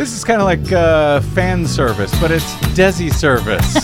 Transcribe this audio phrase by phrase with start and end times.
[0.00, 3.74] This is kind of like uh, fan service, but it's Desi service.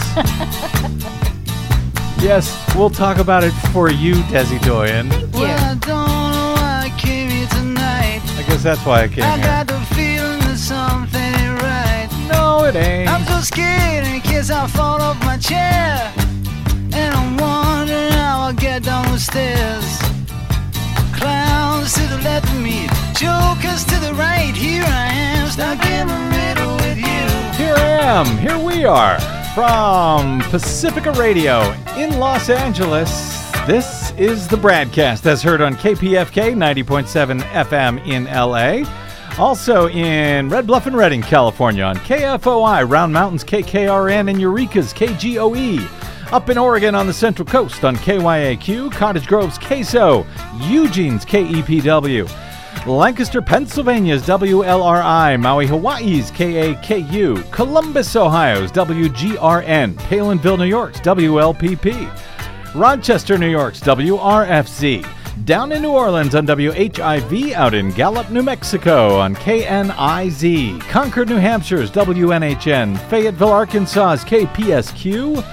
[2.24, 5.10] yes, we'll talk about it for you, Desi Doyen.
[5.32, 8.22] Well, I don't know why I came here tonight.
[8.38, 9.44] I guess that's why I came I here.
[9.44, 12.08] got the feeling that something ain't right.
[12.32, 13.10] No, it ain't.
[13.10, 16.14] I'm so scared in case I fall off my chair.
[16.96, 19.98] And I'm wondering how I'll get down the stairs.
[21.12, 22.88] Clowns to the left of me,
[23.18, 24.54] jokers to the right.
[24.54, 27.64] Here I am, stuck in the middle with you.
[27.64, 28.26] Here I am.
[28.36, 29.18] Here we are
[29.54, 31.62] from Pacifica Radio
[31.96, 33.10] in Los Angeles.
[33.66, 38.86] This is the BradCast as heard on KPFK 90.7 FM in LA.
[39.42, 46.32] Also in Red Bluff and Redding, California on KFOI, Round Mountains KKRN, and Eureka's KGOE.
[46.32, 50.26] Up in Oregon on the Central Coast on KYAQ, Cottage Grove's KSO,
[50.68, 52.30] Eugene's KEPW.
[52.84, 63.50] Lancaster, Pennsylvania's WLRI, Maui, Hawaii's KAKU, Columbus, Ohio's WGRN, Palenville, New York's WLPP, Rochester, New
[63.50, 65.06] York's WRFZ,
[65.44, 71.38] down in New Orleans on WHIV, out in Gallup, New Mexico on KNIZ, Concord, New
[71.38, 75.44] Hampshire's WNHN, Fayetteville, Arkansas's KPSQ,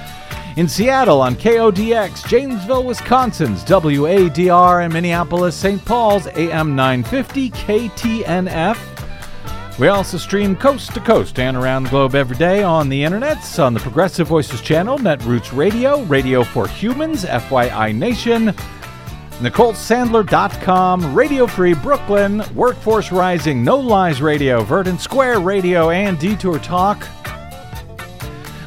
[0.56, 5.84] in Seattle on KODX, Janesville, Wisconsin's WADR, and Minneapolis, St.
[5.84, 8.78] Paul's AM 950 KTNF.
[9.80, 13.64] We also stream coast to coast and around the globe every day on the internets,
[13.64, 18.53] on the Progressive Voices channel, Netroots Radio, Radio for Humans, FYI Nation,
[19.40, 27.08] NicoleSandler.com, Radio Free Brooklyn, Workforce Rising, No Lies Radio, Verdant Square Radio, and Detour Talk.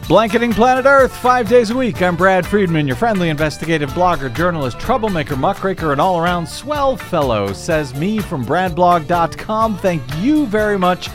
[0.08, 2.00] Blanketing Planet Earth five days a week.
[2.00, 7.52] I'm Brad Friedman, your friendly investigative blogger, journalist, troublemaker, muckraker, and all around swell fellow,
[7.52, 9.78] says me from BradBlog.com.
[9.78, 11.08] Thank you very much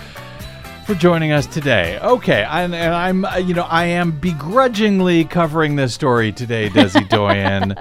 [0.86, 2.00] for joining us today.
[2.00, 7.08] Okay, and, and I'm, uh, you know, I am begrudgingly covering this story today, Desi
[7.10, 7.78] Doyen.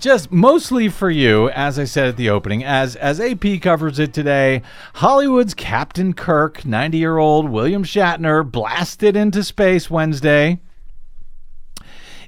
[0.00, 4.14] Just mostly for you, as I said at the opening, as as AP covers it
[4.14, 4.62] today,
[4.94, 10.60] Hollywood's Captain Kirk, 90-year-old William Shatner, blasted into space Wednesday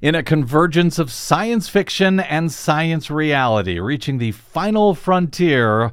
[0.03, 5.92] in a convergence of science fiction and science reality, reaching the final frontier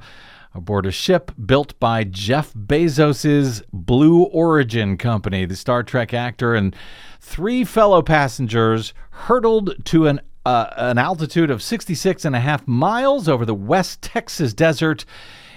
[0.56, 5.46] aboard a ship built by Jeff Bezos' Blue Origin company.
[5.46, 6.76] The Star Trek actor and
[7.22, 13.28] three fellow passengers hurtled to an uh, an altitude of 66 and a half miles
[13.28, 15.04] over the West Texas desert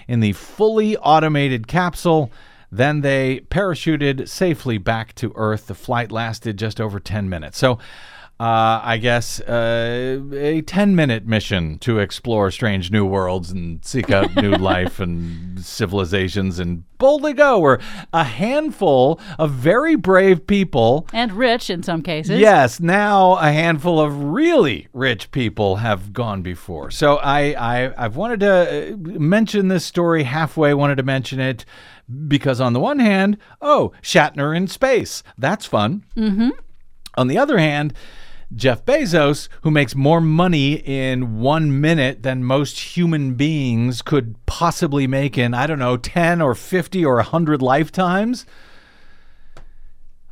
[0.09, 2.33] in the fully automated capsule.
[2.73, 5.69] Then they parachuted safely back to Earth.
[5.69, 7.57] The flight lasted just over 10 minutes.
[7.57, 7.79] So,
[8.41, 14.11] uh, I guess uh, a 10 minute mission to explore strange new worlds and seek
[14.11, 17.59] out new life and civilizations and boldly go.
[17.59, 17.81] Where
[18.15, 22.41] a handful of very brave people and rich in some cases.
[22.41, 26.91] Yes, now a handful of really rich people have gone before.
[26.91, 30.73] So I, I I've wanted to uh, mention this story halfway.
[30.73, 31.67] Wanted to mention it
[32.27, 36.07] because on the one hand, oh, Shatner in space, that's fun.
[36.17, 36.53] Mm-hmm.
[37.19, 37.93] On the other hand.
[38.55, 45.07] Jeff Bezos, who makes more money in one minute than most human beings could possibly
[45.07, 48.45] make in, I don't know, 10 or 50 or 100 lifetimes.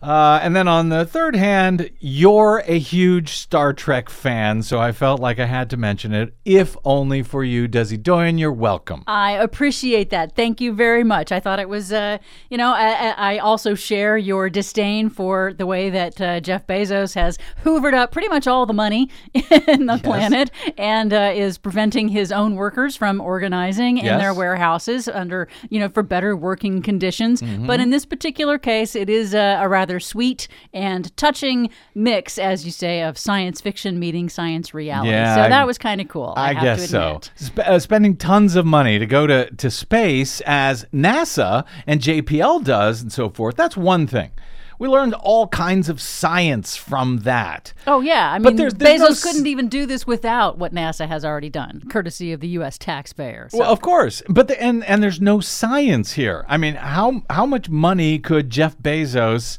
[0.01, 4.93] Uh, and then on the third hand, you're a huge Star Trek fan, so I
[4.93, 8.39] felt like I had to mention it, if only for you, Desi Doyen.
[8.39, 9.03] You're welcome.
[9.09, 10.37] I appreciate that.
[10.37, 11.33] Thank you very much.
[11.33, 12.19] I thought it was, uh,
[12.49, 17.15] you know, I, I, also share your disdain for the way that uh, Jeff Bezos
[17.15, 20.03] has hoovered up pretty much all the money in the yes.
[20.03, 24.13] planet and uh, is preventing his own workers from organizing yes.
[24.13, 27.41] in their warehouses under, you know, for better working conditions.
[27.41, 27.67] Mm-hmm.
[27.67, 32.67] But in this particular case, it is a rather rather sweet and touching mix, as
[32.67, 35.11] you say, of science fiction meeting science reality.
[35.11, 36.35] Yeah, so I, that was kind of cool.
[36.37, 37.21] I, I guess so.
[37.41, 42.65] Sp- uh, spending tons of money to go to, to space as NASA and JPL
[42.65, 44.31] does and so forth, that's one thing.
[44.79, 47.73] We learned all kinds of science from that.
[47.87, 50.73] Oh yeah, I mean there's- there's Bezos no s- couldn't even do this without what
[50.73, 52.79] NASA has already done, courtesy of the U.S.
[52.79, 53.49] taxpayer.
[53.51, 53.59] So.
[53.59, 56.45] Well, of course, but the, and and there's no science here.
[56.49, 59.59] I mean, how how much money could Jeff Bezos,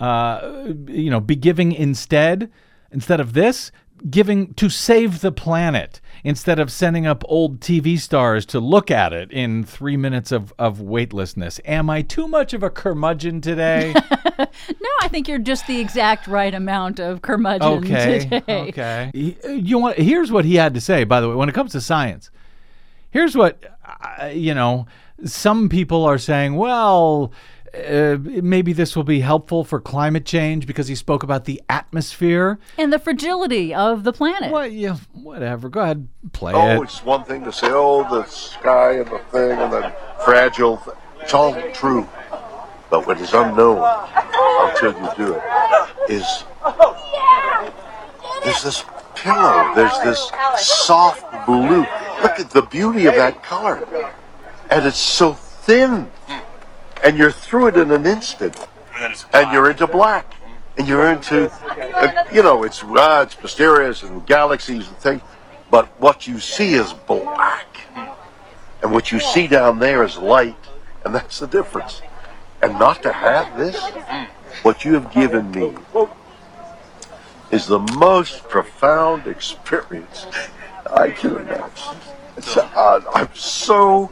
[0.00, 2.50] uh, you know, be giving instead
[2.90, 3.70] instead of this,
[4.08, 9.12] giving to save the planet instead of sending up old TV stars to look at
[9.12, 11.60] it in three minutes of of weightlessness?
[11.64, 13.94] Am I too much of a curmudgeon today?
[14.38, 18.42] no, I think you're just the exact right amount of curmudgeon okay, today.
[18.48, 19.10] okay.
[19.14, 19.98] You want?
[19.98, 21.04] Here's what he had to say.
[21.04, 22.30] By the way, when it comes to science,
[23.10, 23.62] here's what
[24.18, 24.86] uh, you know.
[25.24, 27.32] Some people are saying, well.
[27.74, 32.58] Uh, maybe this will be helpful for climate change because he spoke about the atmosphere.
[32.78, 34.52] And the fragility of the planet.
[34.52, 35.68] Well, yeah, whatever.
[35.68, 36.84] Go ahead, play Oh, it.
[36.84, 39.92] it's one thing to say, oh, the sky and the thing and the
[40.24, 40.76] fragile.
[40.78, 42.08] Th- it's all true.
[42.90, 43.78] But what is unknown
[44.68, 45.42] until you do it
[46.12, 46.44] is
[48.44, 48.84] there's this
[49.16, 51.80] pillow, there's this soft blue.
[52.22, 53.84] Look at the beauty of that color.
[54.70, 56.10] And it's so thin.
[57.04, 58.66] And you're through it in an instant.
[59.32, 60.34] And you're into black.
[60.76, 65.22] And you're into, uh, you know, it's, uh, it's mysterious and galaxies and things.
[65.70, 67.66] But what you see is black.
[68.82, 70.56] And what you see down there is light.
[71.04, 72.02] And that's the difference.
[72.62, 73.78] And not to have this,
[74.62, 75.74] what you have given me
[77.50, 80.26] is the most profound experience
[80.90, 81.98] I can imagine.
[82.56, 84.10] Uh, I'm so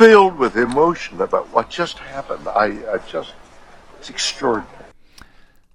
[0.00, 2.48] filled with emotion about what just happened.
[2.48, 3.34] I, I just,
[3.98, 4.66] it's extraordinary.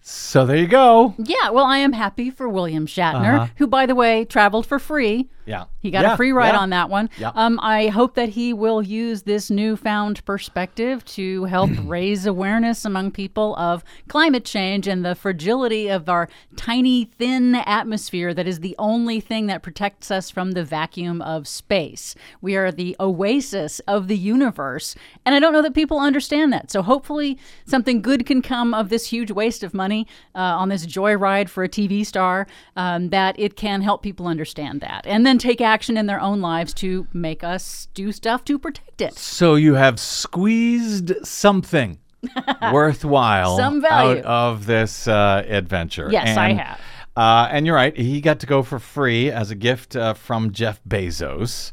[0.02, 1.14] So there you go.
[1.20, 3.48] Yeah, well, I am happy for William Shatner, Uh-huh.
[3.58, 5.30] who, by the way, traveled for free.
[5.46, 5.66] Yeah.
[5.80, 6.60] He got Yeah, a free ride yeah.
[6.60, 7.10] on that one.
[7.18, 7.32] Yeah.
[7.36, 13.12] Um, I hope that he will use this newfound perspective to help raise awareness among
[13.12, 18.76] people of climate change and the fragility of our tiny, thin atmosphere that is the
[18.80, 22.16] only thing that protects us from the vacuum of space.
[22.42, 24.96] We are the oasis of the universe.
[25.26, 26.72] And I don't know that people understand that.
[26.72, 30.86] So hopefully, something good can come of this huge waste of money uh, on this
[30.86, 35.06] joyride for a TV star, um, that it can help people understand that.
[35.06, 39.02] And then take action in their own lives to make us do stuff to protect
[39.02, 39.18] it.
[39.18, 42.00] So you have squeezed something
[42.72, 44.20] worthwhile Some value.
[44.20, 46.10] out of this uh, adventure.
[46.12, 46.80] Yes, I have.
[47.16, 47.96] Uh, and you're right.
[47.96, 51.72] He got to go for free as a gift uh, from Jeff Bezos,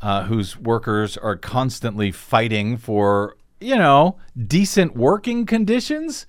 [0.00, 6.26] uh, whose workers are constantly fighting for, you know, decent working conditions.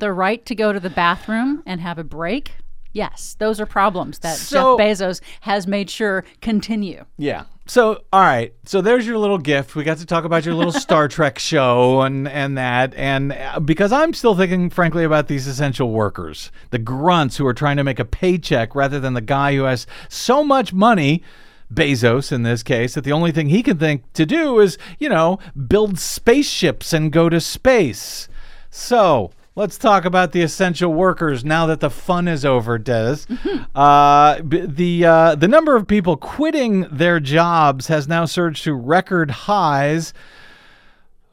[0.00, 2.56] The right to go to the bathroom and have a break.
[2.92, 7.04] Yes, those are problems that So- Jeff Bezos has made sure continue.
[7.16, 7.44] Yeah.
[7.66, 8.54] So, all right.
[8.64, 9.76] So there's your little gift.
[9.76, 13.60] We got to talk about your little Star Trek show and and that and uh,
[13.60, 17.84] because I'm still thinking frankly about these essential workers, the grunts who are trying to
[17.84, 21.22] make a paycheck rather than the guy who has so much money
[21.72, 25.10] Bezos in this case that the only thing he can think to do is, you
[25.10, 25.38] know,
[25.68, 28.28] build spaceships and go to space.
[28.70, 33.16] So, Let's talk about the essential workers now that the fun is over, Des.
[33.74, 39.32] uh, the uh, the number of people quitting their jobs has now surged to record
[39.32, 40.14] highs.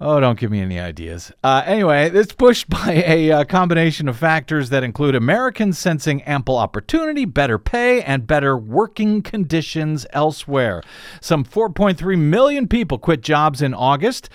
[0.01, 1.31] Oh, don't give me any ideas.
[1.43, 6.57] Uh, anyway, it's pushed by a uh, combination of factors that include Americans sensing ample
[6.57, 10.81] opportunity, better pay, and better working conditions elsewhere.
[11.21, 14.29] Some 4.3 million people quit jobs in August,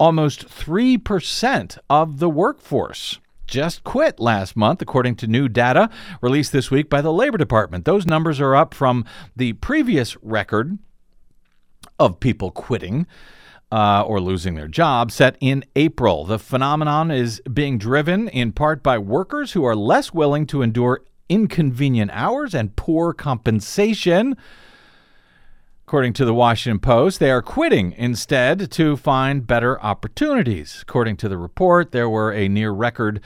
[0.00, 6.70] almost 3% of the workforce just quit last month, according to new data released this
[6.70, 7.84] week by the Labor Department.
[7.84, 10.78] Those numbers are up from the previous record
[11.98, 13.06] of people quitting
[13.72, 16.24] uh, or losing their job set in April.
[16.24, 21.02] The phenomenon is being driven in part by workers who are less willing to endure
[21.28, 24.36] inconvenient hours and poor compensation.
[25.86, 30.80] According to the Washington Post, they are quitting instead to find better opportunities.
[30.82, 33.20] According to the report, there were a near record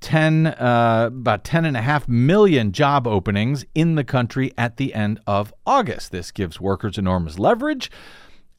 [0.00, 4.92] 10 uh, about 10 and a half million job openings in the country at the
[4.92, 6.10] end of August.
[6.10, 7.92] This gives workers enormous leverage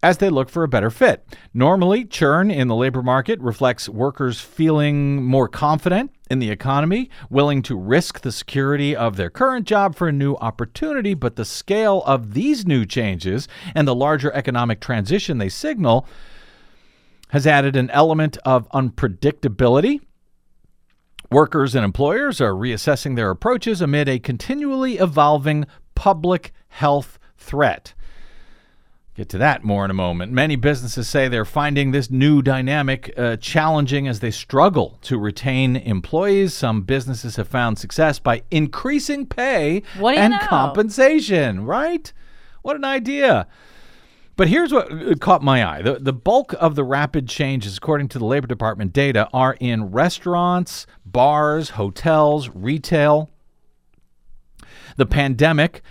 [0.01, 1.25] as they look for a better fit.
[1.53, 7.62] Normally, churn in the labor market reflects workers feeling more confident in the economy, willing
[7.62, 12.04] to risk the security of their current job for a new opportunity, but the scale
[12.06, 16.08] of these new changes and the larger economic transition they signal
[17.32, 20.00] has added an element of unpredictability.
[21.30, 27.94] Workers and employers are reassessing their approaches amid a continually evolving public health threat.
[29.15, 30.32] Get to that more in a moment.
[30.32, 35.75] Many businesses say they're finding this new dynamic uh, challenging as they struggle to retain
[35.75, 36.53] employees.
[36.53, 40.39] Some businesses have found success by increasing pay and know?
[40.39, 42.12] compensation, right?
[42.62, 43.48] What an idea.
[44.38, 45.82] But here's what uh, caught my eye.
[45.82, 49.91] The, the bulk of the rapid changes, according to the Labor Department data, are in
[49.91, 53.30] restaurants, bars, hotels, retail.
[54.96, 55.82] The pandemic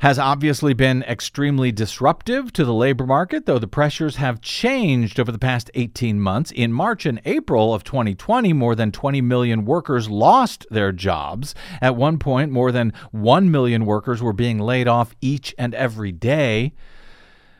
[0.00, 5.30] has obviously been extremely disruptive to the labor market, though the pressures have changed over
[5.30, 6.50] the past 18 months.
[6.50, 11.54] In March and April of 2020, more than 20 million workers lost their jobs.
[11.82, 16.12] At one point, more than 1 million workers were being laid off each and every
[16.12, 16.72] day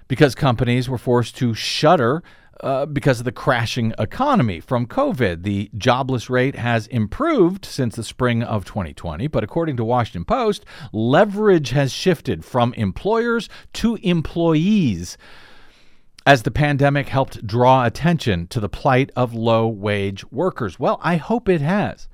[0.09, 2.23] because companies were forced to shutter
[2.63, 5.43] uh, because of the crashing economy from COVID.
[5.43, 10.65] The jobless rate has improved since the spring of 2020, but according to Washington Post,
[10.93, 15.17] leverage has shifted from employers to employees
[16.27, 20.79] as the pandemic helped draw attention to the plight of low wage workers.
[20.79, 22.09] Well, I hope it has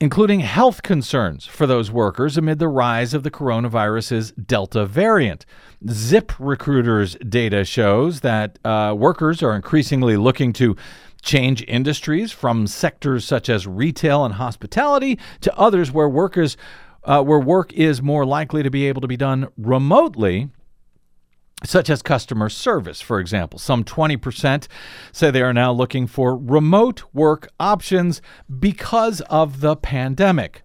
[0.00, 5.44] including health concerns for those workers amid the rise of the coronavirus's Delta variant.
[5.88, 10.76] Zip Recruiter's data shows that uh, workers are increasingly looking to
[11.20, 16.56] change industries from sectors such as retail and hospitality to others where workers
[17.04, 20.50] uh, where work is more likely to be able to be done remotely
[21.64, 23.58] such as customer service, for example.
[23.58, 24.68] Some 20%
[25.12, 28.22] say they are now looking for remote work options
[28.58, 30.62] because of the pandemic.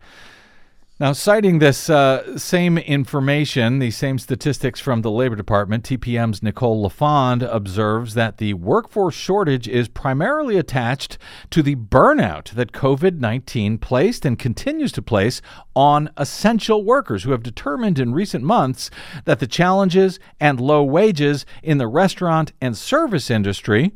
[1.04, 6.82] Now, citing this uh, same information, the same statistics from the Labor Department, TPM's Nicole
[6.82, 11.18] LaFond observes that the workforce shortage is primarily attached
[11.50, 15.42] to the burnout that COVID 19 placed and continues to place
[15.76, 18.90] on essential workers who have determined in recent months
[19.26, 23.92] that the challenges and low wages in the restaurant and service industry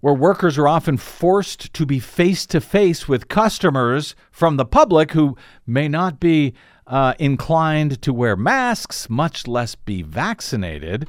[0.00, 5.12] where workers are often forced to be face to face with customers from the public
[5.12, 5.36] who
[5.66, 6.54] may not be
[6.86, 11.08] uh, inclined to wear masks, much less be vaccinated,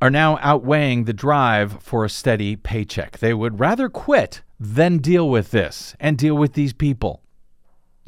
[0.00, 3.18] are now outweighing the drive for a steady paycheck.
[3.18, 7.22] They would rather quit than deal with this and deal with these people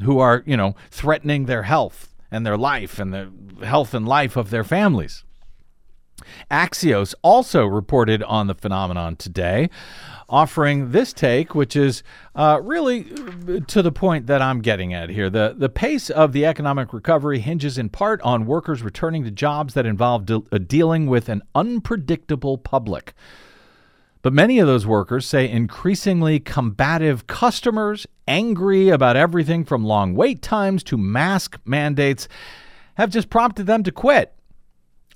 [0.01, 3.31] who are, you know, threatening their health and their life and the
[3.65, 5.23] health and life of their families.
[6.49, 9.69] Axios also reported on the phenomenon today,
[10.29, 12.03] offering this take, which is
[12.35, 13.03] uh, really
[13.67, 15.29] to the point that I'm getting at here.
[15.29, 19.73] The, the pace of the economic recovery hinges in part on workers returning to jobs
[19.73, 23.13] that involve de- uh, dealing with an unpredictable public.
[24.21, 30.41] But many of those workers say increasingly combative customers, angry about everything from long wait
[30.41, 32.29] times to mask mandates,
[32.95, 34.33] have just prompted them to quit.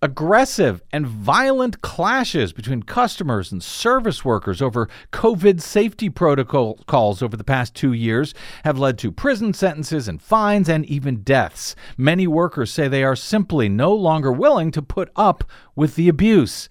[0.02, 7.44] Aggressive and violent clashes between customers and service workers over COVID safety protocols over the
[7.44, 11.76] past two years have led to prison sentences and fines and even deaths.
[11.98, 15.44] Many workers say they are simply no longer willing to put up
[15.76, 16.70] with the abuse.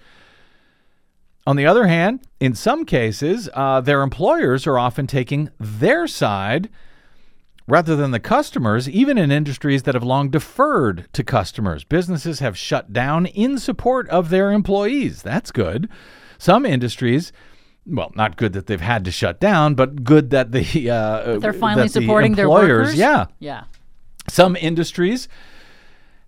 [1.48, 6.68] On the other hand, in some cases, uh, their employers are often taking their side
[7.66, 11.84] rather than the customers, even in industries that have long deferred to customers.
[11.84, 15.22] Businesses have shut down in support of their employees.
[15.22, 15.88] That's good.
[16.38, 17.32] Some industries,
[17.86, 21.52] well, not good that they've had to shut down, but good that the uh, They're
[21.52, 22.94] finally that the supporting their employers, workers.
[22.94, 23.64] Yeah, Yeah.
[24.28, 25.28] some industries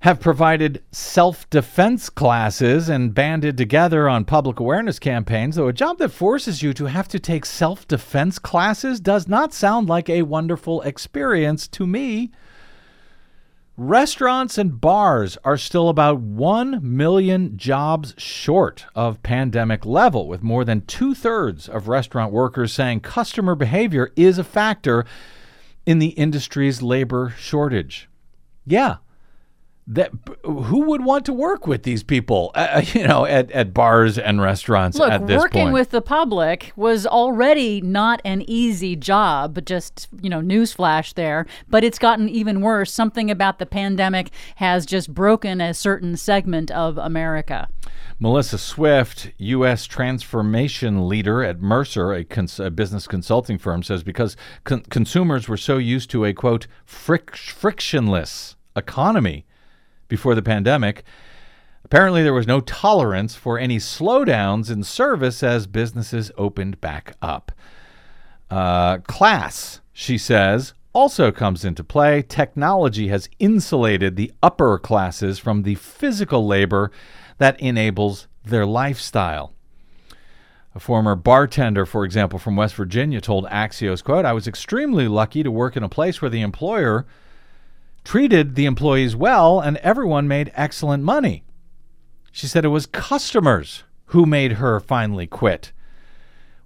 [0.00, 5.98] have provided self defense classes and banded together on public awareness campaigns, though a job
[5.98, 10.22] that forces you to have to take self defense classes does not sound like a
[10.22, 12.30] wonderful experience to me.
[13.76, 20.64] Restaurants and bars are still about 1 million jobs short of pandemic level, with more
[20.64, 25.04] than two thirds of restaurant workers saying customer behavior is a factor
[25.86, 28.08] in the industry's labor shortage.
[28.66, 28.96] Yeah,
[29.90, 30.10] that
[30.44, 34.40] who would want to work with these people uh, you know at, at bars and
[34.40, 39.64] restaurants Look, at this working point with the public was already not an easy job,
[39.64, 41.46] just, you know, newsflash there.
[41.68, 42.92] But it's gotten even worse.
[42.92, 47.68] Something about the pandemic has just broken a certain segment of America.
[48.20, 54.36] melissa swift u.s transformation leader at mercer a, cons- a business consulting firm says because
[54.64, 59.46] con- consumers were so used to a quote fric- frictionless economy
[60.08, 61.04] before the pandemic
[61.84, 67.50] Apparently, there was no tolerance for any slowdowns in service as businesses opened back up.
[68.50, 72.20] Uh, class, she says, also comes into play.
[72.20, 76.90] Technology has insulated the upper classes from the physical labor
[77.38, 79.54] that enables their lifestyle.
[80.74, 85.42] A former bartender, for example, from West Virginia told Axios, quote, I was extremely lucky
[85.42, 87.06] to work in a place where the employer
[88.04, 91.44] treated the employees well and everyone made excellent money.
[92.32, 95.72] She said it was customers who made her finally quit.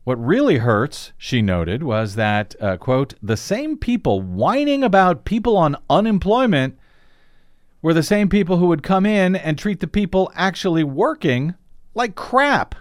[0.05, 5.57] What really hurts, she noted, was that, uh, quote, the same people whining about people
[5.57, 6.77] on unemployment
[7.83, 11.55] were the same people who would come in and treat the people actually working
[11.95, 12.75] like crap.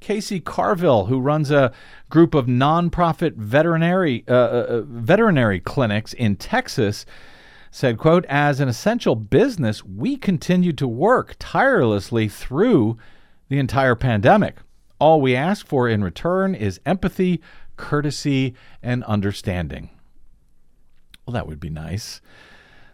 [0.00, 1.72] Casey Carville, who runs a
[2.08, 7.06] group of nonprofit veterinary uh, uh, veterinary clinics in Texas,
[7.70, 12.96] said, "quote As an essential business, we continued to work tirelessly through
[13.48, 14.56] the entire pandemic.
[14.98, 17.40] All we ask for in return is empathy,
[17.76, 19.90] courtesy, and understanding."
[21.26, 22.20] Well, that would be nice.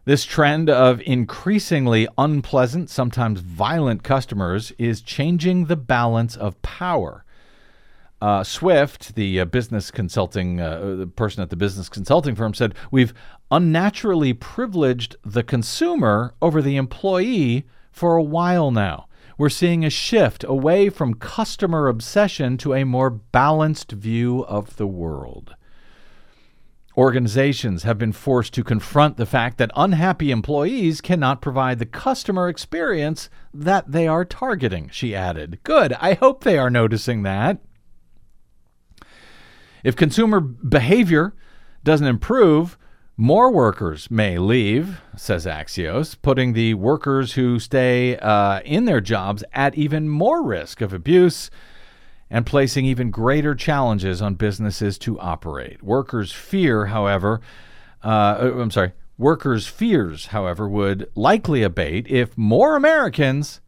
[0.07, 7.25] This trend of increasingly unpleasant, sometimes violent customers is changing the balance of power.
[8.23, 12.77] Uh, Swift, the uh, business consulting uh, the person at the business consulting firm, said
[12.93, 13.13] we've
[13.51, 19.09] unnaturally privileged the consumer over the employee for a while now.
[19.37, 24.87] We're seeing a shift away from customer obsession to a more balanced view of the
[24.87, 25.56] world.
[26.97, 32.49] Organizations have been forced to confront the fact that unhappy employees cannot provide the customer
[32.49, 35.59] experience that they are targeting, she added.
[35.63, 35.93] Good.
[35.95, 37.59] I hope they are noticing that.
[39.85, 41.35] If consumer behavior
[41.85, 42.79] doesn't improve,
[43.19, 49.45] more workers may leave, says Axios, putting the workers who stay uh, in their jobs
[49.53, 51.51] at even more risk of abuse
[52.31, 55.83] and placing even greater challenges on businesses to operate.
[55.83, 57.41] Workers' fear, however,
[58.03, 63.61] uh, I'm sorry, workers' fears, however, would likely abate if more Americans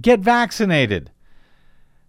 [0.00, 1.10] get vaccinated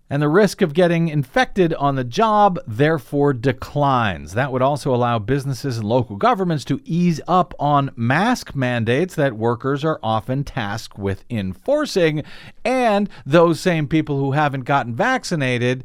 [0.10, 4.34] and the risk of getting infected on the job therefore declines.
[4.34, 9.38] That would also allow businesses and local governments to ease up on mask mandates that
[9.38, 12.24] workers are often tasked with enforcing,
[12.64, 15.84] and those same people who haven't gotten vaccinated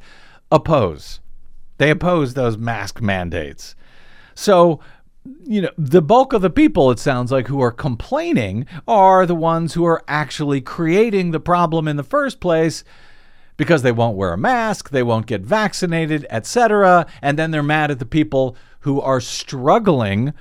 [0.50, 1.20] oppose.
[1.78, 3.76] They oppose those mask mandates.
[4.34, 4.80] So,
[5.44, 9.34] you know, the bulk of the people, it sounds like, who are complaining are the
[9.34, 12.82] ones who are actually creating the problem in the first place
[13.58, 17.06] because they won't wear a mask, they won't get vaccinated, etc.
[17.20, 20.32] And then they're mad at the people who are struggling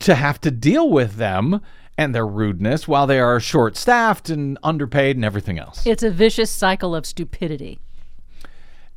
[0.00, 1.62] to have to deal with them
[1.96, 5.86] and their rudeness while they are short staffed and underpaid and everything else.
[5.86, 7.78] It's a vicious cycle of stupidity.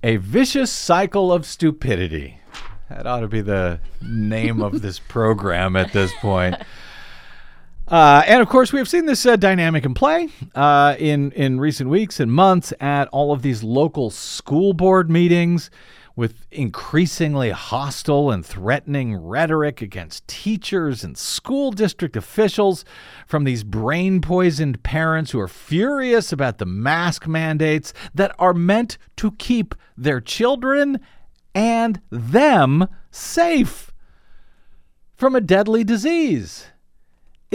[0.04, 2.40] A vicious cycle of stupidity.
[2.90, 6.56] That ought to be the name of this program at this point.
[7.88, 11.60] Uh, and of course, we have seen this uh, dynamic in play uh, in in
[11.60, 15.70] recent weeks and months at all of these local school board meetings,
[16.16, 22.86] with increasingly hostile and threatening rhetoric against teachers and school district officials
[23.28, 28.98] from these brain poisoned parents who are furious about the mask mandates that are meant
[29.18, 31.00] to keep their children
[31.54, 33.92] and them safe
[35.16, 36.68] from a deadly disease.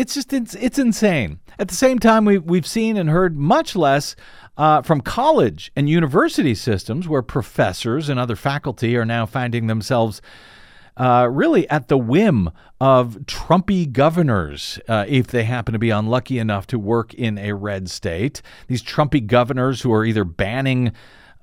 [0.00, 1.40] It's just it's, it's insane.
[1.58, 4.16] At the same time, we, we've seen and heard much less
[4.56, 10.22] uh, from college and university systems where professors and other faculty are now finding themselves
[10.96, 16.38] uh, really at the whim of Trumpy governors uh, if they happen to be unlucky
[16.38, 18.40] enough to work in a red state.
[18.68, 20.92] These Trumpy governors who are either banning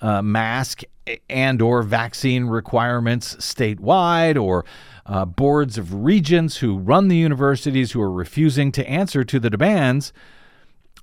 [0.02, 0.82] uh, mask
[1.30, 4.66] and or vaccine requirements statewide or
[5.08, 9.50] uh, boards of regents who run the universities who are refusing to answer to the
[9.50, 10.12] demands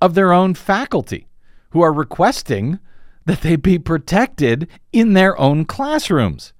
[0.01, 1.27] of their own faculty,
[1.71, 2.79] who are requesting
[3.25, 6.53] that they be protected in their own classrooms.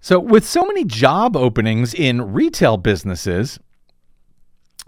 [0.00, 3.58] So, with so many job openings in retail businesses,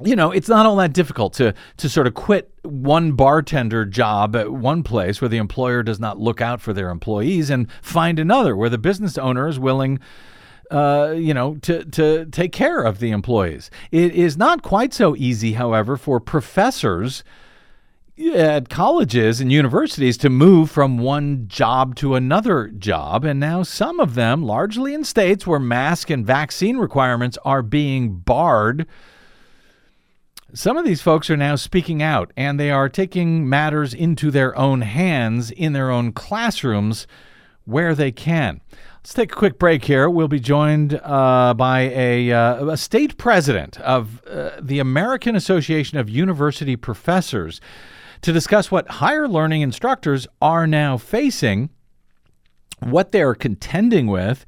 [0.02, 4.34] you know, it's not all that difficult to to sort of quit one bartender job
[4.34, 8.18] at one place where the employer does not look out for their employees and find
[8.18, 10.00] another where the business owner is willing
[10.72, 13.70] uh, you know, to, to take care of the employees.
[13.90, 17.22] It is not quite so easy, however, for professors
[18.34, 23.24] at colleges and universities to move from one job to another job.
[23.24, 28.16] And now some of them, largely in states where mask and vaccine requirements are being
[28.16, 28.86] barred,
[30.54, 34.56] some of these folks are now speaking out and they are taking matters into their
[34.58, 37.06] own hands in their own classrooms
[37.64, 38.60] where they can.
[39.02, 40.08] Let's take a quick break here.
[40.08, 45.98] We'll be joined uh, by a, uh, a state president of uh, the American Association
[45.98, 47.60] of University Professors
[48.20, 51.70] to discuss what higher learning instructors are now facing,
[52.78, 54.46] what they're contending with,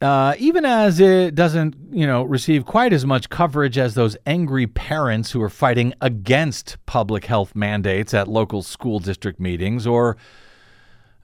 [0.00, 4.66] uh, even as it doesn't, you know, receive quite as much coverage as those angry
[4.66, 10.16] parents who are fighting against public health mandates at local school district meetings or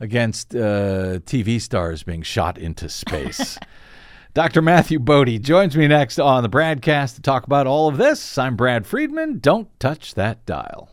[0.02, 3.56] against uh, TV stars being shot into space.
[4.34, 4.60] Dr.
[4.60, 8.36] Matthew Boedy joins me next on the BradCast to talk about all of this.
[8.36, 9.38] I'm Brad Friedman.
[9.38, 10.90] Don't touch that dial.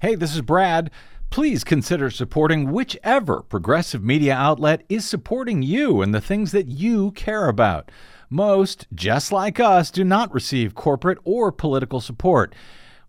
[0.00, 0.90] Hey, this is Brad.
[1.30, 7.12] Please consider supporting whichever progressive media outlet is supporting you and the things that you
[7.12, 7.90] care about.
[8.30, 12.54] Most, just like us, do not receive corporate or political support.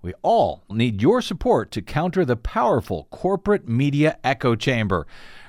[0.02, 5.08] We all need your support to counter the powerful corporate media echo chamber.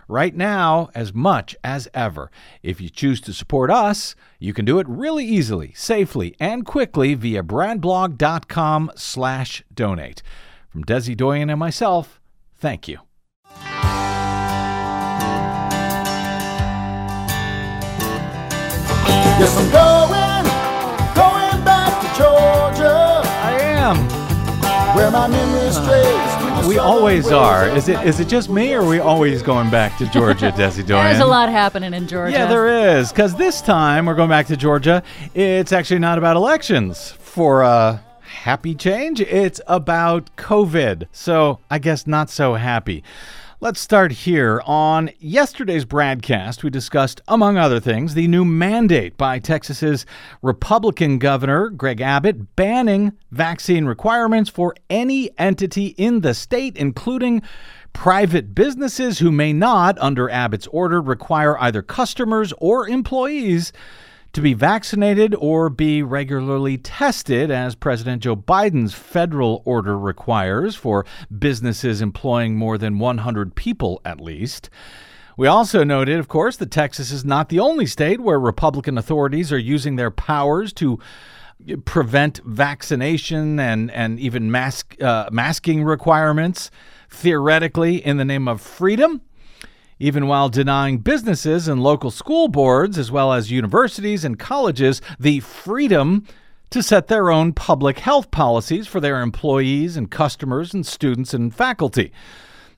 [0.09, 2.31] Right now, as much as ever.
[2.63, 7.15] If you choose to support us, you can do it really easily, safely, and quickly
[7.15, 10.23] via bradblog.com slash donate.
[10.71, 12.21] From Desi Doyen and myself,
[12.57, 13.06] thank you.
[19.39, 20.45] Yes, I'm going,
[21.15, 23.97] going back to Georgia, I am.
[24.97, 25.87] where my memory strays.
[25.87, 27.69] Uh, to the We always are.
[27.69, 30.87] Is it is it just me, or are we always going back to Georgia, Desi
[30.87, 31.05] Doyen?
[31.05, 32.33] There's a lot happening in Georgia.
[32.33, 33.11] Yeah, there is.
[33.11, 35.03] Because this time we're going back to Georgia.
[35.35, 39.21] It's actually not about elections for a happy change.
[39.21, 41.09] It's about COVID.
[41.13, 43.05] So I guess not so happy.
[43.59, 44.61] Let's start here.
[44.67, 50.05] On yesterday's broadcast, we discussed, among other things, the new mandate by Texas's
[50.43, 57.41] Republican governor, Greg Abbott, banning vaccine requirements for any entity in the state, including
[57.95, 63.73] private businesses who may not, under Abbott's order, require either customers or employees
[64.37, 71.07] to be vaccinated or be regularly tested, as President Joe Biden's federal order requires for
[71.39, 74.69] businesses employing more than 100 people at least.
[75.39, 79.51] We also noted, of course, that Texas is not the only state where Republican authorities
[79.53, 80.99] are using their powers to
[81.87, 86.71] prevent vaccination and, and even mask, uh, masking requirements,
[87.09, 89.23] theoretically, in the name of freedom
[89.99, 95.41] even while denying businesses and local school boards, as well as universities and colleges, the
[95.41, 96.25] freedom
[96.71, 101.55] to set their own public health policies for their employees and customers and students and
[101.55, 102.13] faculty.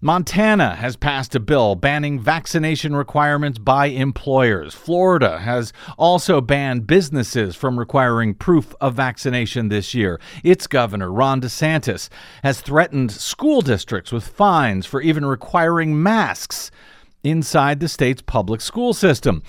[0.00, 4.72] Montana has passed a bill banning vaccination requirements by employers.
[4.72, 10.20] Florida has also banned businesses from requiring proof of vaccination this year.
[10.44, 12.08] Its governor, Ron DeSantis,
[12.44, 16.70] has threatened school districts with fines for even requiring masks
[17.28, 19.42] inside the state's public school system.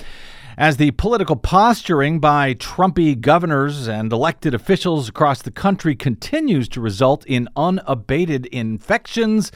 [0.58, 6.82] As the political posturing by Trumpy governors and elected officials across the country continues to
[6.82, 9.54] result in unabated infections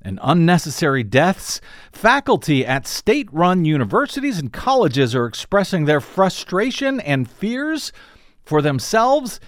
[0.00, 1.60] and unnecessary deaths,
[1.92, 7.92] faculty at state run universities and colleges are expressing their frustration and fears
[8.42, 9.40] for themselves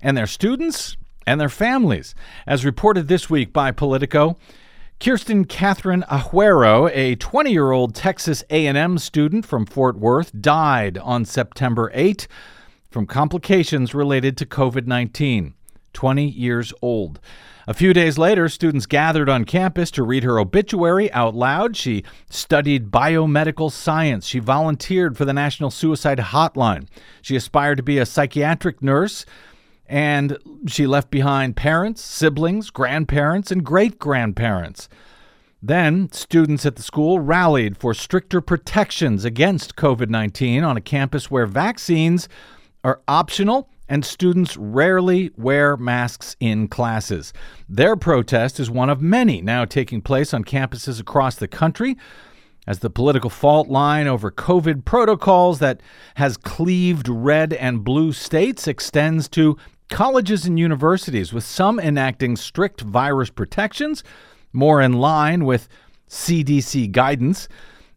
[0.00, 2.14] and their students and their families.
[2.46, 4.36] As reported this week by Politico,
[5.00, 12.26] Kirsten Catherine Ajuero, a 20-year-old Texas A&M student from Fort Worth, died on September 8
[12.90, 15.52] from complications related to COVID-19.
[15.92, 17.20] 20 years old.
[17.66, 21.76] A few days later, students gathered on campus to read her obituary out loud.
[21.76, 24.26] She studied biomedical science.
[24.26, 26.86] She volunteered for the National Suicide Hotline.
[27.22, 29.24] She aspired to be a psychiatric nurse
[29.86, 34.88] and she left behind parents, siblings, grandparents, and great grandparents.
[35.62, 41.30] Then, students at the school rallied for stricter protections against COVID 19 on a campus
[41.30, 42.28] where vaccines
[42.82, 47.32] are optional and students rarely wear masks in classes.
[47.68, 51.96] Their protest is one of many now taking place on campuses across the country
[52.66, 55.80] as the political fault line over COVID protocols that
[56.16, 59.58] has cleaved red and blue states extends to
[59.90, 64.02] colleges and universities, with some enacting strict virus protections,
[64.52, 65.68] more in line with
[66.08, 67.48] CDC guidance,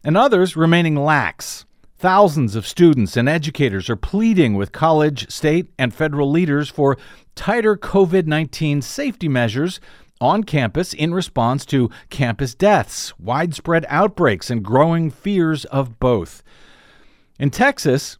[0.04, 1.64] and others remaining lax.
[1.96, 6.96] Thousands of students and educators are pleading with college, state, and federal leaders for
[7.34, 9.80] tighter COVID 19 safety measures
[10.20, 16.42] on campus in response to campus deaths, widespread outbreaks, and growing fears of both.
[17.38, 18.18] In Texas,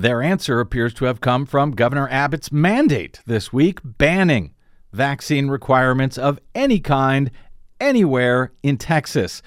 [0.00, 4.54] their answer appears to have come from Governor Abbott's mandate this week banning
[4.92, 7.30] vaccine requirements of any kind
[7.78, 9.42] anywhere in Texas.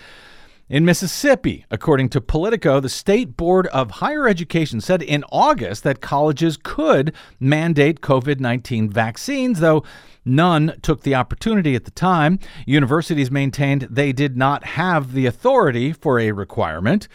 [0.69, 6.01] In Mississippi, according to Politico, the State Board of Higher Education said in August that
[6.01, 9.83] colleges could mandate COVID 19 vaccines, though
[10.23, 12.37] none took the opportunity at the time.
[12.67, 17.07] Universities maintained they did not have the authority for a requirement.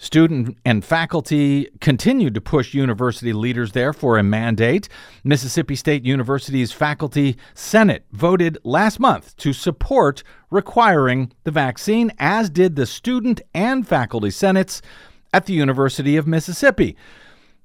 [0.00, 4.88] Student and faculty continued to push university leaders there for a mandate.
[5.24, 12.76] Mississippi State University's Faculty Senate voted last month to support requiring the vaccine, as did
[12.76, 14.80] the student and faculty senates
[15.34, 16.96] at the University of Mississippi.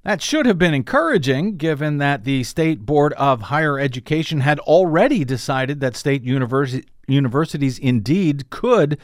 [0.02, 5.24] That should have been encouraging, given that the State Board of Higher Education had already
[5.24, 8.98] decided that state universi- universities indeed could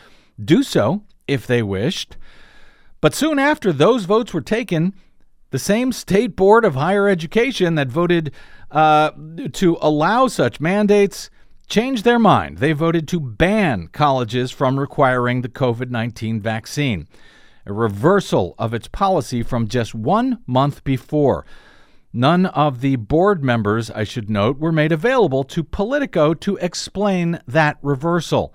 [0.45, 2.16] do so if they wished.
[3.01, 4.95] But soon after those votes were taken,
[5.51, 8.33] the same State Board of Higher Education that voted
[8.71, 9.11] uh,
[9.53, 11.31] to allow such mandates
[11.69, 12.59] changed their mind.
[12.59, 17.09] They voted to ban colleges from requiring the COVID 19 vaccine,
[17.65, 21.47] a reversal of its policy from just one month before.
[22.13, 27.41] None of the board members, I should note, were made available to Politico to explain
[27.47, 28.53] that reversal.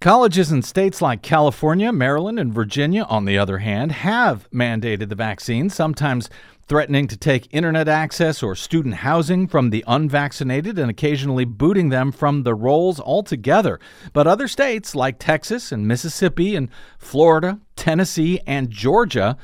[0.00, 5.14] Colleges in states like California, Maryland, and Virginia, on the other hand, have mandated the
[5.14, 6.28] vaccine, sometimes
[6.68, 12.12] threatening to take internet access or student housing from the unvaccinated and occasionally booting them
[12.12, 13.80] from the rolls altogether.
[14.12, 19.38] But other states like Texas and Mississippi and Florida, Tennessee, and Georgia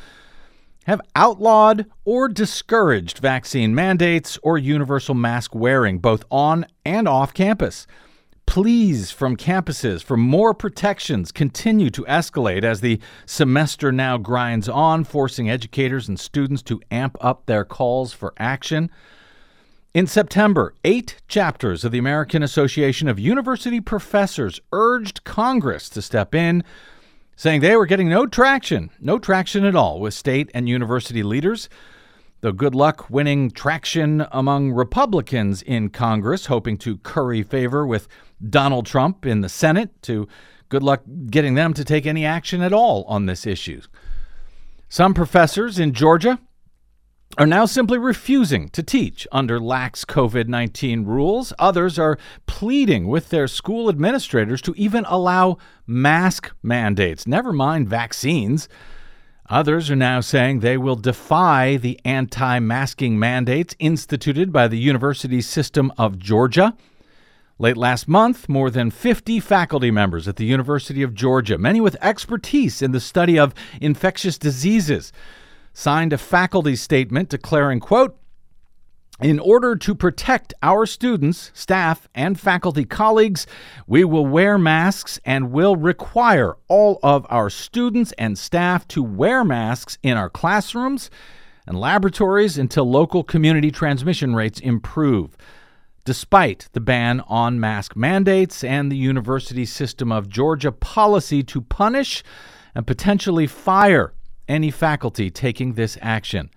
[0.84, 7.86] have outlawed or discouraged vaccine mandates or universal mask wearing, both on and off campus.
[8.46, 15.04] Pleas from campuses for more protections continue to escalate as the semester now grinds on,
[15.04, 18.90] forcing educators and students to amp up their calls for action.
[19.94, 26.34] In September, eight chapters of the American Association of University Professors urged Congress to step
[26.34, 26.64] in,
[27.36, 31.68] saying they were getting no traction, no traction at all with state and university leaders.
[32.40, 38.08] Though good luck winning traction among Republicans in Congress, hoping to curry favor with
[38.48, 40.28] Donald Trump in the Senate to
[40.68, 43.80] good luck getting them to take any action at all on this issue.
[44.88, 46.38] Some professors in Georgia
[47.38, 51.52] are now simply refusing to teach under lax COVID 19 rules.
[51.58, 58.68] Others are pleading with their school administrators to even allow mask mandates, never mind vaccines.
[59.48, 65.40] Others are now saying they will defy the anti masking mandates instituted by the University
[65.40, 66.74] System of Georgia.
[67.58, 71.96] Late last month, more than 50 faculty members at the University of Georgia, many with
[72.00, 75.12] expertise in the study of infectious diseases,
[75.72, 78.18] signed a faculty statement declaring, quote,
[79.20, 83.46] in order to protect our students, staff, and faculty colleagues,
[83.86, 89.44] we will wear masks and will require all of our students and staff to wear
[89.44, 91.10] masks in our classrooms
[91.66, 95.36] and laboratories until local community transmission rates improve
[96.04, 102.22] despite the ban on mask mandates and the University System of Georgia policy to punish
[102.74, 104.12] and potentially fire
[104.48, 106.50] any faculty taking this action.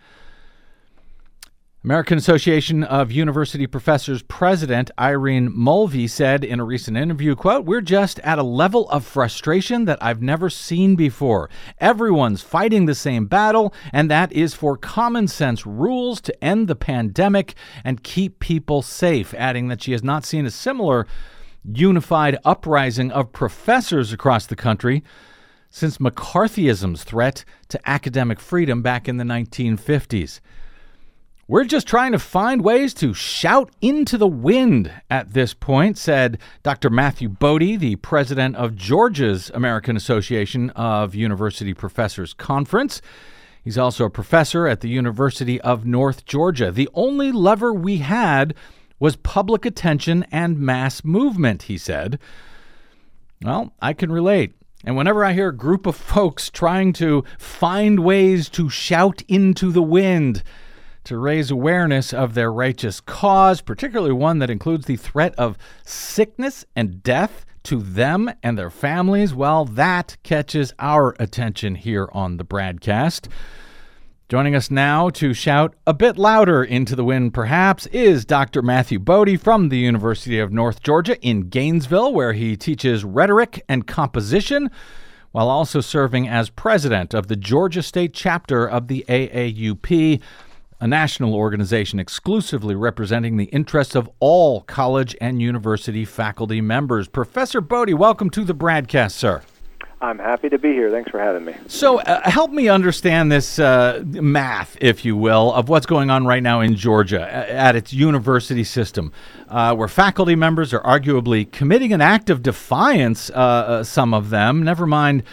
[1.85, 7.79] American Association of University Professors President Irene Mulvey said in a recent interview, quote, "We're
[7.79, 11.47] just at a level of frustration that I've never seen before.
[11.79, 16.75] Everyone's fighting the same battle, and that is for common sense rules to end the
[16.75, 21.05] pandemic and keep people safe," adding that she has not seen a similar
[21.63, 25.03] unified uprising of professors across the country
[25.69, 30.41] since McCarthyism's threat to academic freedom back in the 1950s.
[31.47, 36.39] We're just trying to find ways to shout into the wind at this point, said
[36.63, 36.89] Dr.
[36.89, 42.99] Matthew Boedy, the president of Georgia's American Association of University Professors Conference.
[43.63, 46.71] He's also a professor at the University of North Georgia.
[46.71, 48.55] The only lever we had
[48.99, 52.17] was public attention and mass movement, he said.
[53.43, 54.55] Well, I can relate.
[54.83, 59.71] And whenever I hear a group of folks trying to find ways to shout into
[59.71, 60.41] the wind,
[61.05, 66.65] to raise awareness of their righteous cause, particularly one that includes the threat of sickness
[66.75, 72.45] and death to them and their families, well, that catches our attention here on the
[72.45, 73.27] BradCast.
[74.27, 78.63] Joining us now to shout a bit louder into the wind, perhaps, is Dr.
[78.63, 83.85] Matthew Boedy from the University of North Georgia in Gainesville, where he teaches rhetoric and
[83.85, 84.71] composition
[85.31, 90.21] while also serving as president of the Georgia State chapter of the AAUP
[90.79, 97.07] a national organization exclusively representing the interests of all college and university faculty members.
[97.07, 99.41] Professor Boedy, welcome to the BradCast, sir.
[100.01, 100.91] I'm happy to be here.
[100.91, 101.55] Thanks for having me.
[101.67, 106.25] So, uh, help me understand this uh, math, if you will, of what's going on
[106.25, 109.13] right now in Georgia at its university system,
[109.47, 114.29] uh, where faculty members are arguably committing an act of defiance, uh, uh, some of
[114.29, 115.23] them, never mind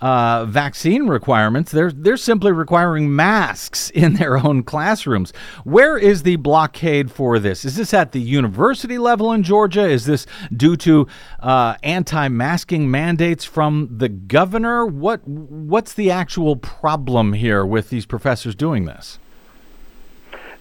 [0.00, 1.70] uh, vaccine requirements.
[1.72, 5.32] They're they're simply requiring masks in their own classrooms.
[5.64, 7.64] Where is the blockade for this?
[7.64, 9.86] Is this at the university level in Georgia?
[9.86, 11.06] Is this due to
[11.40, 14.86] uh, anti-masking mandates from the governor?
[14.86, 19.18] What what's the actual problem here with these professors doing this?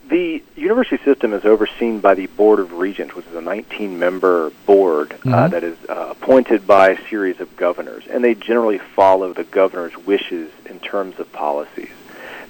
[0.10, 4.50] The university system is overseen by the Board of Regents, which is a 19 member
[4.65, 5.34] board uh, mm-hmm.
[5.34, 9.43] uh, that is uh, appointed by a series of governors, and they generally follow the
[9.43, 11.91] governor's wishes in terms of policies.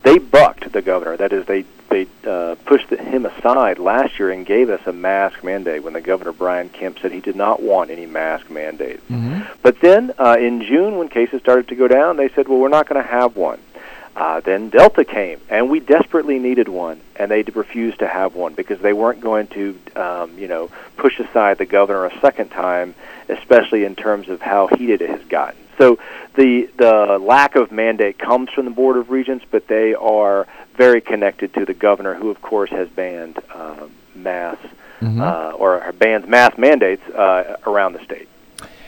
[0.03, 4.45] They bucked the governor, that is, they, they uh, pushed him aside last year and
[4.45, 7.89] gave us a mask mandate when the governor, Brian Kemp, said he did not want
[7.89, 9.03] any mask mandates.
[9.09, 9.41] Mm-hmm.
[9.61, 12.69] But then uh, in June, when cases started to go down, they said, well, we're
[12.69, 13.59] not going to have one.
[14.19, 18.53] Uh, then Delta came, and we desperately needed one, and they refused to have one
[18.53, 22.95] because they weren't going to, um, you know, push aside the governor a second time,
[23.29, 25.55] especially in terms of how heated it has gotten.
[25.77, 25.99] So
[26.35, 30.99] the the lack of mandate comes from the Board of Regents, but they are very
[30.99, 34.57] connected to the governor, who of course has banned uh, mass
[34.99, 35.21] mm-hmm.
[35.21, 38.27] uh, or bans mass mandates uh, around the state.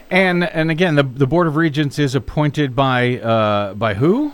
[0.10, 4.34] And and again, the the Board of Regents is appointed by uh, by who?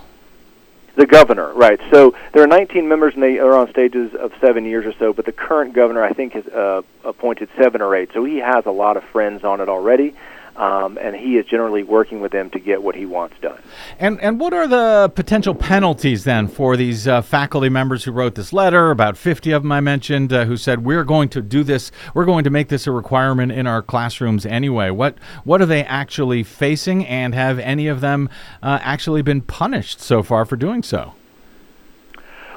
[0.97, 1.79] The governor, right.
[1.91, 5.13] So there are 19 members, and they are on stages of seven years or so.
[5.13, 8.10] But the current governor, I think, has uh, appointed seven or eight.
[8.13, 10.15] So he has a lot of friends on it already
[10.58, 13.62] um, and he is generally working with them to get what he wants done.
[14.00, 18.36] And and what are the potential penalties then for these uh, faculty members who wrote
[18.36, 18.89] this letter?
[18.89, 21.91] About fifty of them I mentioned uh, who said we're going to do this.
[22.13, 24.89] We're going to make this a requirement in our classrooms anyway.
[24.89, 28.30] What what are they actually facing, and have any of them
[28.63, 31.13] uh, actually been punished so far for doing so?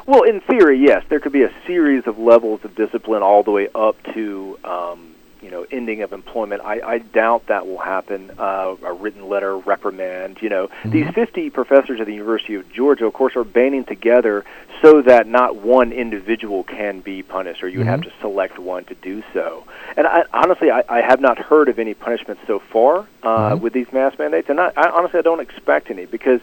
[0.07, 1.05] Well, in theory, yes.
[1.09, 5.15] There could be a series of levels of discipline all the way up to um,
[5.43, 6.63] you know ending of employment.
[6.63, 8.31] I, I doubt that will happen.
[8.39, 10.39] Uh, a written letter reprimand.
[10.41, 10.91] You know, mm-hmm.
[10.91, 14.45] these 50 professors at the University of Georgia, of course, are banding together
[14.83, 18.03] so that not one individual can be punished, or you would mm-hmm.
[18.03, 19.65] have to select one to do so.
[19.97, 23.63] And I, honestly, I, I have not heard of any punishment so far uh, mm-hmm.
[23.63, 26.41] with these mask mandates, and I, I honestly I don't expect any because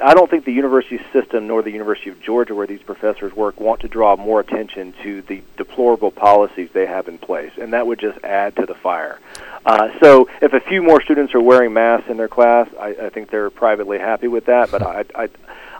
[0.00, 3.60] I don't think the university system nor the University of Georgia, where these professors work,
[3.60, 7.86] want to draw more attention to the deplorable policies they have in place, and that
[7.86, 9.18] would just add to the fire.
[9.64, 13.08] Uh, so, if a few more students are wearing masks in their class, I, I
[13.10, 14.70] think they're privately happy with that.
[14.70, 15.28] But I, I,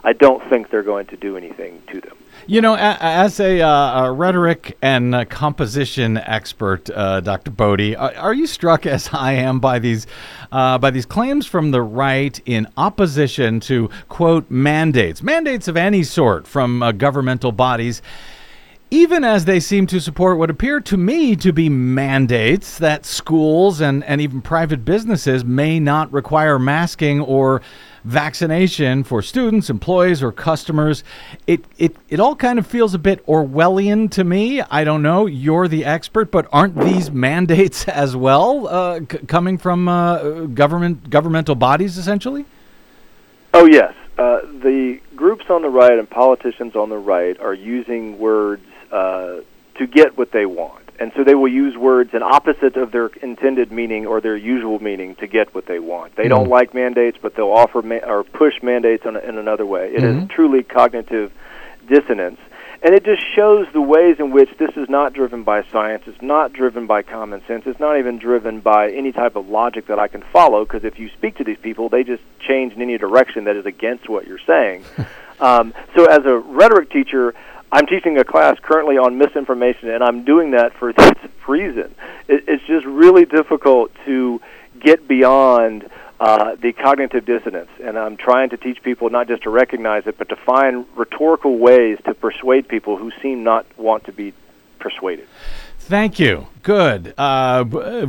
[0.03, 2.17] I don't think they're going to do anything to them.
[2.45, 7.51] You know, as a, uh, a rhetoric and a composition expert, uh, Dr.
[7.51, 10.07] Boedy, are, are, you struck, as I am, by these
[10.51, 16.03] uh, by these claims from the right in opposition to quote mandates, mandates of any
[16.03, 18.01] sort from uh, governmental bodies?
[18.91, 23.81] even as they seem to support what appear to me to be mandates that schools
[23.81, 27.59] and, and even private businesses may not require masking or
[28.03, 31.03] vaccination for students, employees, or customers.
[31.47, 34.61] It, it, it all kind of feels a bit Orwellian to me.
[34.61, 35.25] I don't know.
[35.25, 41.09] You're the expert, but aren't these mandates as well uh, c- coming from uh, government
[41.09, 42.45] governmental bodies essentially?
[43.53, 43.93] Oh yes.
[44.17, 49.37] Uh, the groups on the right and politicians on the right are using words uh,
[49.75, 53.07] to get what they want and so they will use words in opposite of their
[53.21, 56.15] intended meaning or their usual meaning to get what they want.
[56.15, 56.29] They mm-hmm.
[56.29, 59.91] don't like mandates, but they'll offer ma- or push mandates in, a, in another way.
[59.93, 60.19] It mm-hmm.
[60.21, 61.33] is truly cognitive
[61.89, 62.39] dissonance,
[62.81, 66.03] and it just shows the ways in which this is not driven by science.
[66.07, 67.63] It's not driven by common sense.
[67.65, 70.63] It's not even driven by any type of logic that I can follow.
[70.63, 73.65] Because if you speak to these people, they just change in any direction that is
[73.65, 74.85] against what you're saying.
[75.41, 77.35] um, so, as a rhetoric teacher.
[77.73, 81.13] I'm teaching a class currently on misinformation, and I'm doing that for this
[81.47, 81.95] reason.
[82.27, 84.39] It, it's just really difficult to
[84.79, 89.49] get beyond uh, the cognitive dissonance, and I'm trying to teach people not just to
[89.49, 94.11] recognize it, but to find rhetorical ways to persuade people who seem not want to
[94.11, 94.33] be
[94.77, 95.27] persuaded.
[95.83, 96.47] Thank you.
[96.63, 97.13] Good.
[97.17, 97.65] Uh,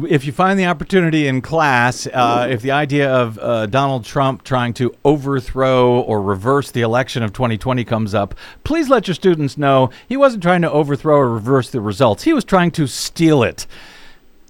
[0.09, 4.45] if you find the opportunity in class, uh, if the idea of uh, Donald Trump
[4.45, 9.59] trying to overthrow or reverse the election of 2020 comes up, please let your students
[9.59, 12.23] know he wasn't trying to overthrow or reverse the results.
[12.23, 13.67] He was trying to steal it.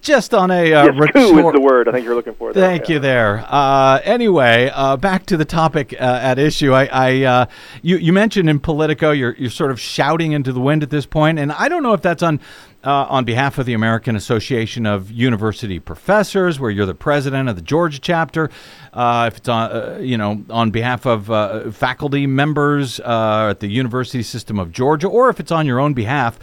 [0.05, 2.53] just on a uh, yes, coup retort- is the word I think you're looking for.
[2.53, 2.69] There.
[2.69, 2.95] Thank yeah.
[2.95, 3.45] you there.
[3.49, 6.73] Uh, anyway, uh, back to the topic uh, at issue.
[6.73, 7.47] I, I uh,
[7.83, 11.07] you, you mentioned in Politico, you're you're sort of shouting into the wind at this
[11.07, 12.39] point, and I don't know if that's on.
[12.85, 17.57] Uh, on behalf of the American Association of University Professors, where you're the president of
[17.57, 18.51] the Georgia chapter,
[18.93, 23.61] uh, if it's on, uh, you know, on behalf of uh, faculty members uh, at
[23.61, 26.39] the University System of Georgia, or if it's on your own behalf.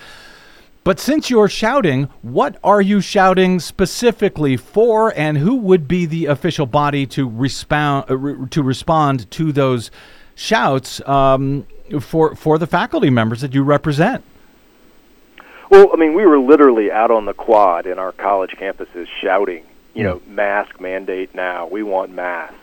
[0.83, 6.25] But since you're shouting, what are you shouting specifically for, and who would be the
[6.25, 9.91] official body to respond uh, to respond to those
[10.33, 11.67] shouts um,
[11.99, 14.23] for for the faculty members that you represent?
[15.72, 19.63] Well, I mean, we were literally out on the quad in our college campuses shouting,
[19.93, 21.65] you know, mask mandate now.
[21.65, 22.55] We want masks.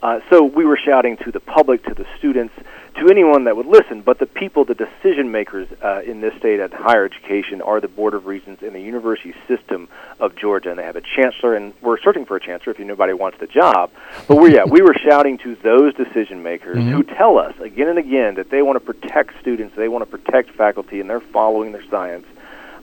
[0.00, 2.54] Uh, so we were shouting to the public, to the students,
[2.94, 4.00] to anyone that would listen.
[4.00, 7.88] But the people, the decision makers uh, in this state at higher education, are the
[7.88, 9.88] Board of Regents in the university system
[10.20, 13.12] of Georgia, and they have a chancellor, and we're searching for a chancellor if nobody
[13.12, 13.90] wants the job.
[14.28, 17.98] But we, yeah, we were shouting to those decision makers who tell us again and
[17.98, 21.72] again that they want to protect students, they want to protect faculty, and they're following
[21.72, 22.24] their science.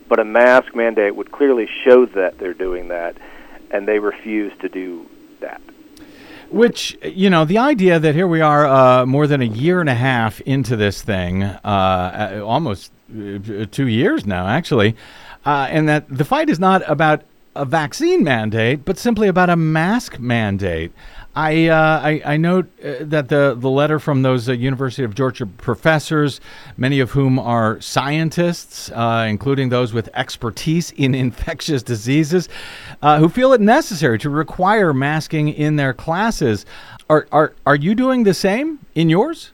[0.09, 3.15] But a mask mandate would clearly show that they're doing that,
[3.71, 5.05] and they refuse to do
[5.39, 5.61] that.
[6.49, 9.89] Which, you know, the idea that here we are uh, more than a year and
[9.89, 14.95] a half into this thing, uh, uh, almost uh, two years now, actually,
[15.45, 17.21] uh, and that the fight is not about
[17.55, 20.91] a vaccine mandate, but simply about a mask mandate.
[21.35, 25.13] I, uh, I, I note uh, that the, the letter from those uh, University of
[25.13, 26.41] Georgia professors,
[26.75, 32.49] many of whom are scientists, uh, including those with expertise in infectious diseases,
[33.01, 36.65] uh, who feel it necessary to require masking in their classes.
[37.09, 39.51] Are, are, are you doing the same in yours?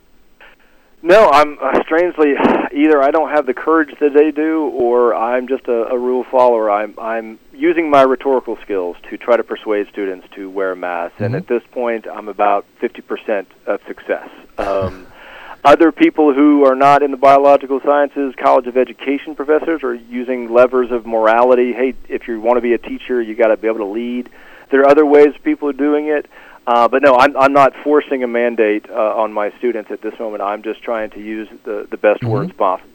[1.05, 2.33] No, I'm uh, strangely
[2.73, 6.23] either I don't have the courage that they do, or I'm just a, a rule
[6.23, 6.71] follower.
[6.71, 11.35] I'm I'm using my rhetorical skills to try to persuade students to wear masks, and
[11.35, 14.27] at this point, I'm about 50% of success.
[14.57, 15.05] Um,
[15.63, 20.51] other people who are not in the biological sciences, College of Education professors, are using
[20.51, 21.71] levers of morality.
[21.71, 24.27] Hey, if you want to be a teacher, you got to be able to lead.
[24.71, 26.25] There are other ways people are doing it.
[26.67, 30.17] Uh, but no, I'm, I'm not forcing a mandate uh, on my students at this
[30.17, 30.41] moment.
[30.41, 32.89] I'm just trying to use the, the best words possible.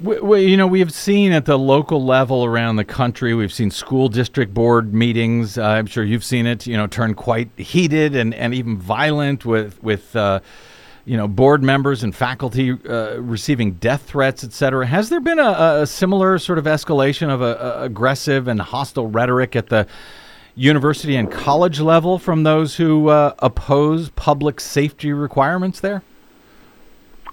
[0.00, 3.52] We, we, you know, we have seen at the local level around the country, we've
[3.52, 5.58] seen school district board meetings.
[5.58, 9.44] Uh, I'm sure you've seen it, you know, turn quite heated and, and even violent
[9.44, 10.40] with, with uh,
[11.04, 14.86] you know, board members and faculty uh, receiving death threats, et cetera.
[14.86, 19.06] Has there been a, a similar sort of escalation of a, a aggressive and hostile
[19.06, 19.86] rhetoric at the
[20.54, 26.02] university and college level from those who uh, oppose public safety requirements there?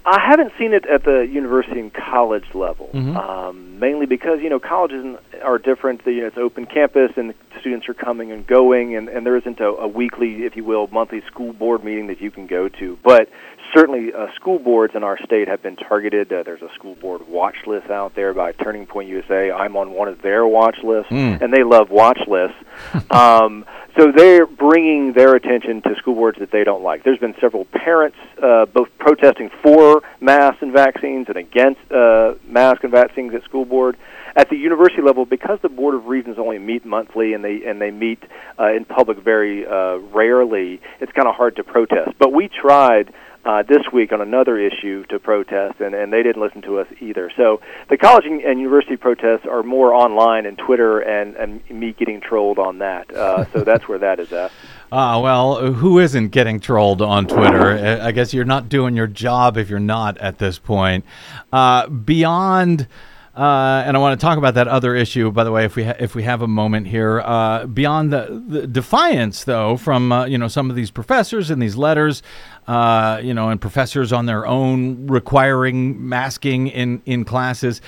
[0.05, 4.59] I haven't seen it at the university and college level, um, mainly because you know
[4.59, 6.01] colleges are different.
[6.05, 9.59] You know, it's open campus, and students are coming and going, and, and there isn't
[9.59, 12.97] a, a weekly, if you will, monthly school board meeting that you can go to.
[13.03, 13.29] But
[13.73, 16.31] certainly, uh, school boards in our state have been targeted.
[16.31, 19.51] Uh, there's a school board watch list out there by Turning Point USA.
[19.51, 21.11] I'm on one of their watch lists,
[21.41, 22.57] and they love watch lists.
[23.11, 23.65] um,
[23.97, 27.03] so they're bringing their attention to school boards that they don't like.
[27.03, 32.83] There's been several parents uh, both protesting for masks and vaccines and against uh, masks
[32.83, 33.97] and vaccines at school board.
[34.35, 37.81] At the university level, because the board of regents only meet monthly and they and
[37.81, 38.23] they meet
[38.57, 42.11] uh, in public very uh, rarely, it's kind of hard to protest.
[42.19, 43.11] But we tried
[43.45, 46.87] uh, this week on another issue to protest, and, and they didn't listen to us
[46.99, 47.31] either.
[47.37, 51.93] So the college and, and university protests are more online and Twitter and, and me
[51.93, 53.11] getting trolled on that.
[53.15, 54.51] Uh, so that's where that is at.
[54.91, 57.71] Ah, well, who isn't getting trolled on Twitter?
[57.71, 61.05] I I guess you're not doing your job if you're not at this point.
[61.53, 62.87] Uh, beyond,
[63.35, 65.31] uh, and I want to talk about that other issue.
[65.31, 68.43] By the way, if we ha- if we have a moment here, uh, beyond the,
[68.47, 72.23] the defiance though from uh, you know some of these professors in these letters,
[72.69, 77.81] uh, you know, and professors on their own requiring masking in in classes.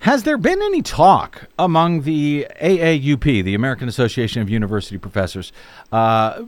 [0.00, 5.52] Has there been any talk among the AAUP, the American Association of University Professors,
[5.92, 6.42] uh,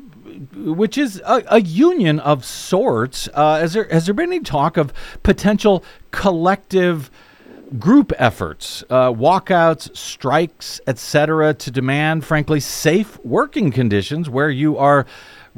[0.54, 3.28] which is a, a union of sorts?
[3.32, 7.12] Uh, has there has there been any talk of potential collective
[7.78, 15.06] group efforts, uh, walkouts, strikes, etc., to demand, frankly, safe working conditions where you are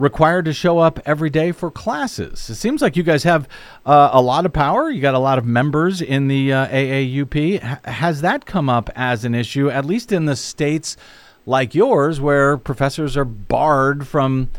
[0.00, 2.48] required to show up every day for classes.
[2.48, 3.46] It seems like you guys have
[3.84, 4.90] uh, a lot of power.
[4.90, 7.36] You got a lot of members in the uh, AAUP.
[7.36, 10.96] H- has that come up as an issue, at least in the states
[11.46, 14.50] like yours, where professors are barred from,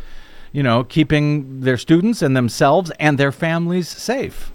[0.51, 4.51] you know, keeping their students and themselves and their families safe?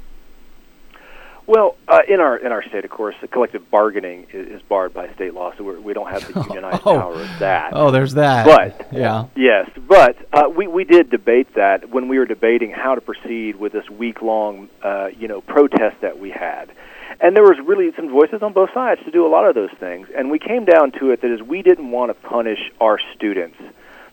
[1.47, 5.13] Well, uh, in our in our state, of course, collective bargaining is, is barred by
[5.15, 6.99] state law, so we're, we don't have the unionized Oh.
[6.99, 7.71] power of that.
[7.73, 8.47] Oh, there's that.
[8.47, 9.27] But- yeah.
[9.37, 13.57] Yes, but uh, we we did debate that when we were debating how to proceed
[13.57, 16.73] with this week long, uh, you know, protest that we had,
[17.21, 19.71] and there was really some voices on both sides to do a lot of those
[19.79, 22.99] things, and we came down to it that is we didn't want to punish our
[23.15, 23.57] students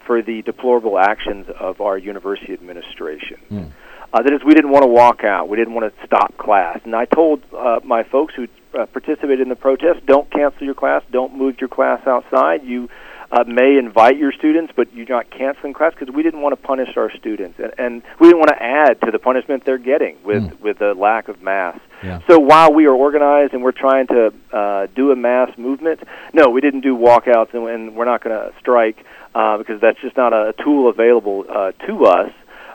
[0.06, 3.74] for the deplorable actions of our university administration.
[4.14, 5.50] Uh, that is, we didn't want to walk out.
[5.50, 6.80] We didn't want to stop class.
[6.86, 8.48] And I told uh, my folks who
[8.78, 11.02] uh, participated in the protest, don't cancel your class.
[11.12, 12.64] Don't move your class outside.
[12.64, 12.90] You
[13.32, 16.68] uh, may invite your students, but you're not canceling class because we didn't want to
[16.68, 20.18] punish our students, and, and we didn't want to add to the punishment they're getting
[20.24, 21.80] with with the lack of mass.
[22.04, 22.22] Yeah.
[22.30, 26.02] So while we are organized and we're trying to uh, do a mass movement,
[26.32, 29.04] no, we didn't do walkouts, and, and we're not going to strike
[29.34, 32.32] uh, because that's just not a tool available uh, to us.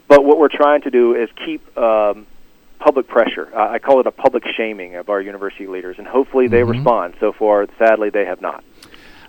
[0.09, 2.27] But what we're trying to do is keep um,
[2.79, 3.49] public pressure.
[3.55, 7.15] Uh, I call it a public shaming of our university leaders, and hopefully they respond.
[7.21, 8.65] So far, sadly, they have not.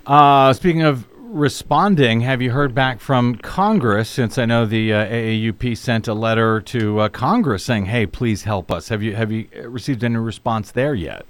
[0.05, 4.09] Uh, speaking of responding, have you heard back from Congress?
[4.09, 8.43] Since I know the uh, AAUP sent a letter to uh, Congress saying, "Hey, please
[8.43, 11.25] help us." Have you have you uh, received any response there yet?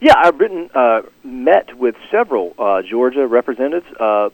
[0.00, 4.28] Yeah, I've written, uh, met with several uh, Georgia representatives, uh,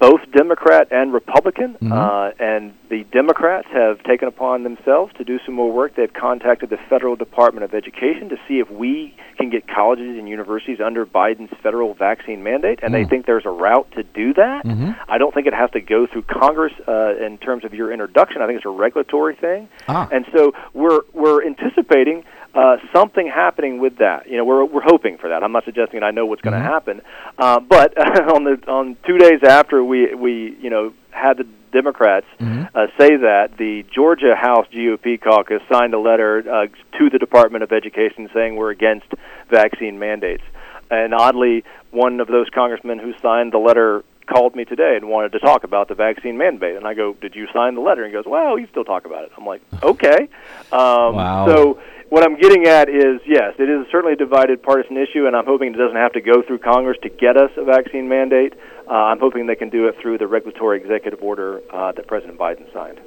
[0.00, 5.54] both Democrat and Republican, uh, and the Democrats have taken upon themselves to do some
[5.54, 5.94] more work.
[5.94, 10.26] They've contacted the Federal Department of Education to see if we can get colleges and
[10.28, 14.64] universities under Biden's federal vaccine mandate, and they think there's a route to do that.
[15.08, 18.40] I don't think it has to go through Congress uh, in terms of your introduction.
[18.42, 20.08] I think it's a regulatory thing, Ah.
[20.10, 22.24] and so we're we're anticipating
[22.54, 24.28] uh, something happening with that.
[24.28, 25.42] You know, we're we're hoping for that.
[25.42, 27.00] I'm not suggesting I know what's going to happen,
[27.38, 27.96] uh, but
[28.34, 32.26] on the on two days after we we you know had the Democrats
[32.74, 36.66] uh, say that the Georgia House GOP caucus signed a letter uh,
[36.98, 39.06] to the Department of Education saying we're against
[39.48, 40.42] vaccine mandates.
[40.90, 45.32] And oddly, one of those congressmen who signed the letter called me today and wanted
[45.32, 46.76] to talk about the vaccine mandate.
[46.76, 49.04] And I go, "Did you sign the letter?" And he goes, "Well, you still talk
[49.04, 50.28] about it." I'm like, "Okay."
[50.72, 51.46] Um, Wow.
[51.46, 51.78] So
[52.10, 55.46] what I'm getting at is, yes, it is certainly a divided partisan issue, and I'm
[55.46, 58.54] hoping it doesn't have to go through Congress to get us a vaccine mandate.
[58.88, 62.36] Uh, I'm hoping they can do it through the regulatory executive order uh, that President
[62.36, 63.00] Biden signed.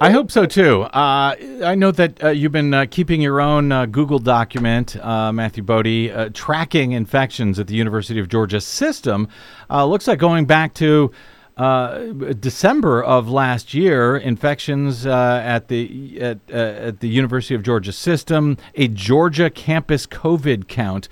[0.00, 0.82] I hope so too.
[0.82, 5.32] Uh, I know that uh, you've been uh, keeping your own uh, Google document, uh,
[5.32, 9.28] Matthew Boedy, uh, tracking infections at the University of Georgia system.
[9.70, 11.12] Looks like going back to
[11.56, 17.62] uh, December of last year, infections uh, at the at, uh, at the University of
[17.62, 21.08] Georgia system, a Georgia campus COVID count.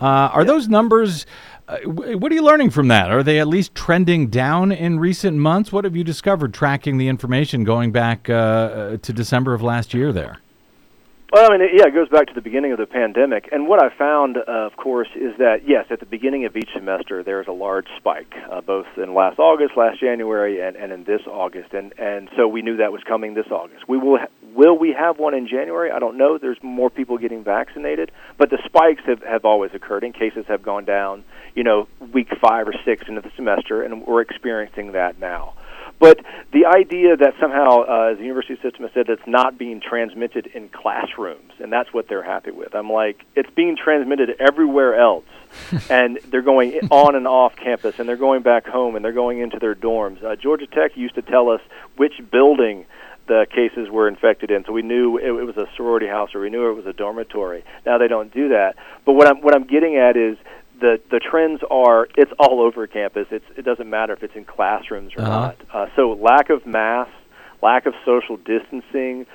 [0.00, 1.26] Uh, are those numbers?
[1.68, 3.10] Uh, what are you learning from that?
[3.10, 5.72] Are they at least trending down in recent months?
[5.72, 10.12] What have you discovered tracking the information going back uh, to December of last year
[10.12, 10.40] there?
[11.34, 13.48] Well, I mean, yeah, it goes back to the beginning of the pandemic.
[13.50, 16.68] And what I found, uh, of course, is that, yes, at the beginning of each
[16.72, 21.02] semester, there's a large spike, uh, both in last August, last January, and, and in
[21.02, 21.72] this August.
[21.72, 23.88] And, and so we knew that was coming this August.
[23.88, 25.90] We will, ha- will we have one in January?
[25.90, 26.38] I don't know.
[26.38, 28.12] There's more people getting vaccinated.
[28.38, 31.24] But the spikes have, have always occurred, and cases have gone down,
[31.56, 35.54] you know, week five or six into the semester, and we're experiencing that now.
[36.04, 36.20] But
[36.52, 40.48] the idea that somehow, uh, as the university system has said, it's not being transmitted
[40.48, 42.74] in classrooms, and that's what they're happy with.
[42.74, 45.24] I'm like, it's being transmitted everywhere else,
[45.88, 49.38] and they're going on and off campus, and they're going back home, and they're going
[49.38, 50.22] into their dorms.
[50.22, 51.62] Uh, Georgia Tech used to tell us
[51.96, 52.84] which building
[53.26, 56.40] the cases were infected in, so we knew it, it was a sorority house or
[56.40, 57.64] we knew it was a dormitory.
[57.86, 58.76] Now they don't do that.
[59.06, 60.36] But what I'm what I'm getting at is
[60.80, 63.26] the the trends are it's all over campus.
[63.30, 65.30] It's it doesn't matter if it's in classrooms or Uh-huh.
[65.30, 65.56] not.
[65.72, 67.14] Uh, so lack of masks,
[67.62, 69.26] lack of social distancing,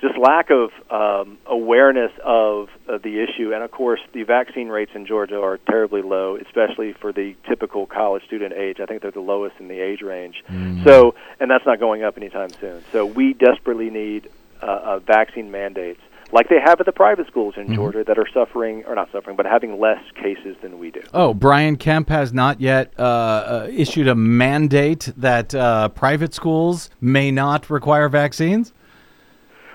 [0.00, 4.92] just lack of um, awareness of, of the issue, and of course the vaccine rates
[4.94, 8.78] in Georgia are terribly low, especially for the typical college student age.
[8.80, 10.42] I think they're the lowest in the age range.
[10.84, 12.82] So, and that's not going up anytime soon.
[12.92, 14.28] So we desperately need
[14.62, 16.00] uh, uh, vaccine mandates.
[16.34, 19.36] Like they have at the private schools in Georgia that are suffering, or not suffering,
[19.36, 21.00] but having less cases than we do.
[21.14, 26.90] Oh, Brian Kemp has not yet uh, uh, issued a mandate that uh, private schools
[27.00, 28.72] may not require vaccines.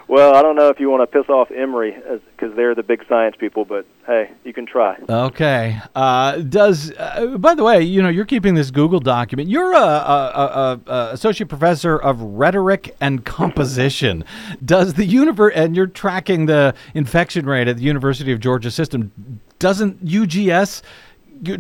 [0.10, 1.96] Well, I don't know if you want to piss off Emory
[2.36, 4.98] because they're the big science people, but hey, you can try.
[5.08, 5.80] Okay.
[5.94, 9.50] Uh, does uh, by the way, you know, you're keeping this Google document.
[9.50, 14.26] You're a, a, a, a associate professor of rhetoric and composition.
[14.66, 19.12] Does the univer- and you're tracking the infection rate at the University of Georgia system?
[19.60, 20.82] Doesn't UGS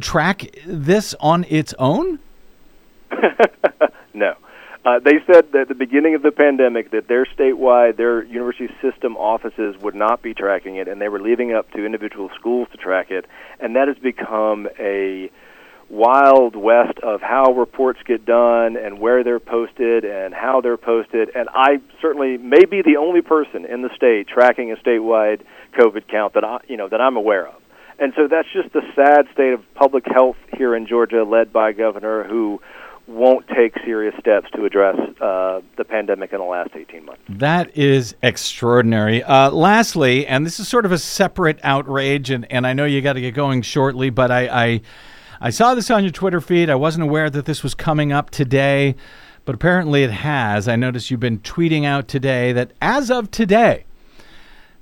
[0.01, 2.17] track this on its own?
[4.15, 4.33] no.
[4.85, 8.73] Uh, they said that at the beginning of the pandemic that their statewide, their university
[8.81, 12.67] system offices would not be tracking it, and they were leaving up to individual schools
[12.71, 13.25] to track it.
[13.59, 15.29] And that has become a
[15.89, 21.31] wild west of how reports get done and where they're posted and how they're posted.
[21.35, 25.41] And I certainly may be the only person in the state tracking a statewide
[25.77, 27.55] COVID count that I, you know, that I'm aware of.
[27.97, 31.71] And so that's just the sad state of public health here in Georgia, led by
[31.71, 32.61] a governor who
[33.09, 37.21] won't take serious steps to address uh, the pandemic in the last 18 months.
[37.27, 39.23] That is extraordinary.
[39.23, 43.01] Uh, lastly, and this is sort of a separate outrage, and, and I know you
[43.01, 44.81] got to get going shortly, but I, I,
[45.41, 46.69] I saw this on your Twitter feed.
[46.69, 48.95] I wasn't aware that this was coming up today,
[49.43, 50.67] but apparently it has.
[50.67, 53.85] I noticed you've been tweeting out today that as of today,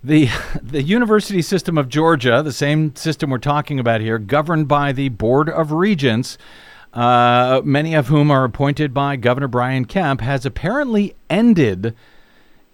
[0.03, 0.29] the
[0.61, 5.09] the University System of Georgia, the same system we're talking about here, governed by the
[5.09, 6.37] Board of Regents,
[6.97, 11.95] uh, many of whom are appointed by Governor Brian Kemp, has apparently ended,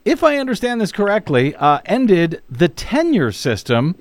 [0.05, 3.97] if I understand this correctly, uh, ended the tenure system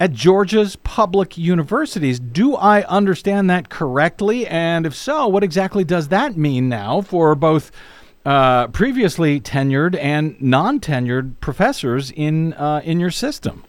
[0.00, 2.18] at Georgia's public universities.
[2.18, 4.46] Do I understand that correctly?
[4.46, 7.70] And if so, what exactly does that mean now for both
[8.24, 13.62] uh, previously tenured and non-tenured professors in uh, in your system?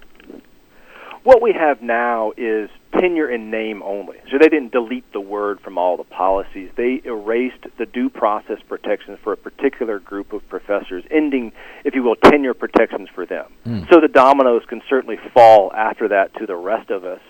[1.23, 2.69] What we have now is
[2.99, 4.17] tenure in name only.
[4.31, 6.69] So they didn't delete the word from all the policies.
[6.75, 11.51] They erased the due process protections for a particular group of professors, ending,
[11.83, 13.51] if you will, tenure protections for them.
[13.65, 13.89] Mm.
[13.89, 17.21] So the dominoes can certainly fall after that to the rest of us.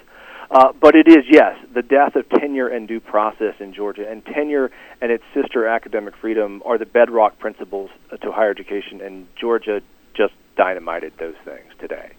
[0.52, 4.24] Uh, but it is, yes, the death of tenure and due process in Georgia, and
[4.26, 4.70] tenure
[5.02, 7.90] and its sister academic freedom are the bedrock principles
[8.22, 9.82] to higher education, and Georgia
[10.16, 12.12] just dynamited those things today.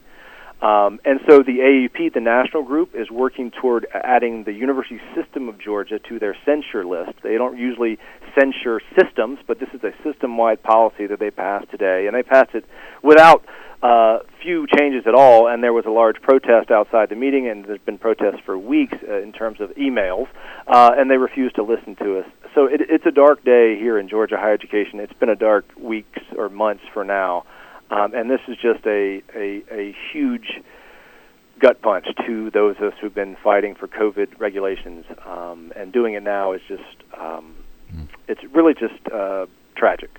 [0.63, 5.49] Um, and so the AUP, the national group, is working toward adding the University System
[5.49, 7.13] of Georgia to their censure list.
[7.23, 7.99] They don't usually
[8.39, 12.07] censure systems, but this is a system wide policy that they passed today.
[12.07, 12.65] And they passed it
[13.03, 13.45] without
[13.83, 17.65] uh, few changes at all, and there was a large protest outside the meeting, and
[17.67, 20.27] there's been protests for weeks uh, in terms of emails,
[20.67, 22.27] uh, and they refused to listen to us.
[22.55, 25.01] So it, it's a dark day here in Georgia higher education.
[25.01, 27.45] It's been a dark weeks or months for now.
[27.91, 30.61] Um, and this is just a, a, a huge
[31.61, 35.05] gut punch to those of us who've been fighting for COVID regulations.
[35.25, 36.83] Um, and doing it now is just,
[37.19, 37.55] um,
[37.95, 38.09] mm.
[38.29, 40.11] it's really just uh, tragic.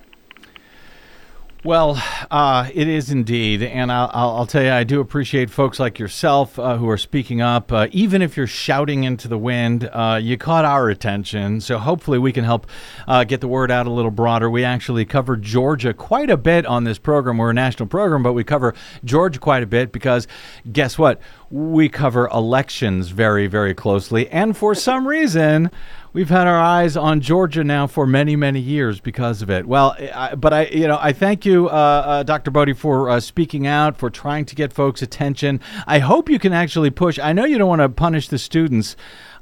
[1.63, 5.97] Well, uh, it is indeed, and I'll, I'll, tell you, I do appreciate folks like
[5.97, 7.71] yourself uh, who are speaking up.
[7.73, 12.19] Uh, even if you're shouting into the wind, uh, you caught our attention, so hopefully
[12.19, 12.67] we can help
[13.07, 14.51] uh, get the word out a little broader.
[14.51, 17.39] We actually cover Georgia quite a bit on this program.
[17.39, 20.27] We're a national program, but we cover Georgia quite a bit because
[20.71, 21.19] guess what?
[21.49, 25.71] We cover elections very, very closely, and for some reason
[26.17, 29.67] we've had our eyes on Georgia now for many, many years because of it.
[29.67, 32.49] Well, I, but I, you know, I thank you, uh, uh, Dr.
[32.49, 35.61] Boedy, for uh, speaking out, for trying to get folks' attention.
[35.85, 37.19] I hope you can actually push.
[37.19, 38.95] I know you don't want to punish the students.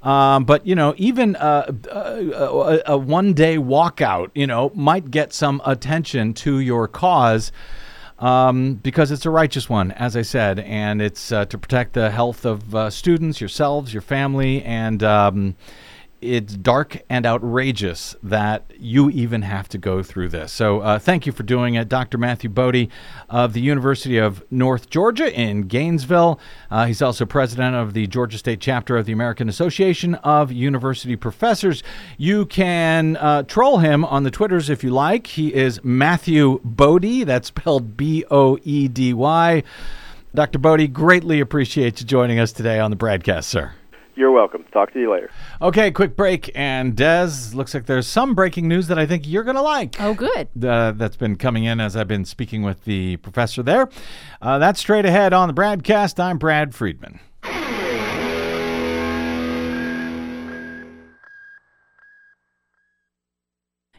[0.04, 5.62] Um, but you know, even uh, a, a one-day walkout, you know, might get some
[5.66, 7.54] attention to your cause
[8.20, 12.12] um, because it's a righteous one, as I said, and it's uh, to protect the
[12.12, 15.56] health of uh, students, yourselves, your family, and um,
[16.26, 20.52] it's dark and outrageous that you even have to go through this.
[20.52, 22.18] So, uh, thank you for doing it, Dr.
[22.18, 22.90] Matthew Boedy
[23.30, 26.40] of the University of North Georgia in Gainesville.
[26.70, 31.16] Uh, he's also president of the Georgia State chapter of the American Association of University
[31.16, 31.84] Professors.
[32.18, 35.28] You can uh, troll him on the Twitters if you like.
[35.28, 37.26] He is Matthew Boedy.
[37.26, 39.64] That's spelled B O E D Y.
[40.34, 40.60] Dr.
[40.60, 43.72] Boedy, greatly appreciate you joining us today on the BradCast, sir.
[44.16, 44.64] You're welcome.
[44.72, 45.30] Talk to you later.
[45.62, 46.50] Okay, quick break.
[46.56, 50.00] And Des, looks like there's some breaking news that I think you're going to like.
[50.00, 50.48] Oh, good.
[50.64, 53.90] Uh, that's been coming in as I've been speaking with the professor there.
[54.42, 56.18] Uh, that's straight ahead on the BradCast.
[56.20, 57.20] I'm Brad Friedman.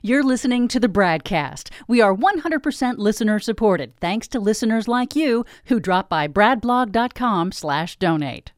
[0.02, 1.70] You're listening to the BradCast.
[1.88, 8.52] We are 100% listener supported, thanks to listeners like you who drop by bradblog.com/donate.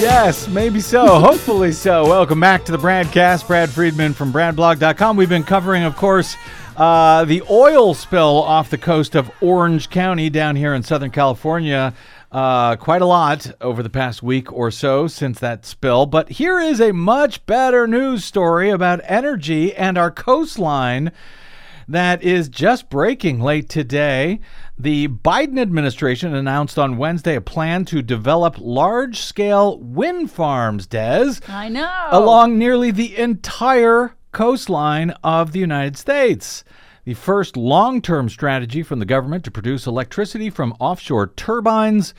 [0.00, 1.04] Yes, maybe so.
[1.20, 2.08] Hopefully so.
[2.08, 3.46] Welcome back to the BradCast.
[3.46, 5.14] Brad Friedman from BradBlog.com.
[5.14, 6.36] We've been covering, of course,
[6.74, 11.92] uh, the oil spill off the coast of Orange County down here in Southern California.
[12.32, 16.06] Uh, quite a lot over the past week or so since that spill.
[16.06, 21.12] But here is a much better news story about energy and our coastline
[21.90, 24.40] that is just breaking late today.
[24.78, 31.34] The Biden administration announced on Wednesday a plan to develop large scale wind farms, Des,
[31.48, 32.08] I know.
[32.10, 36.64] along nearly the entire coastline of the United States.
[37.04, 42.14] The first long term strategy from the government to produce electricity from offshore turbines.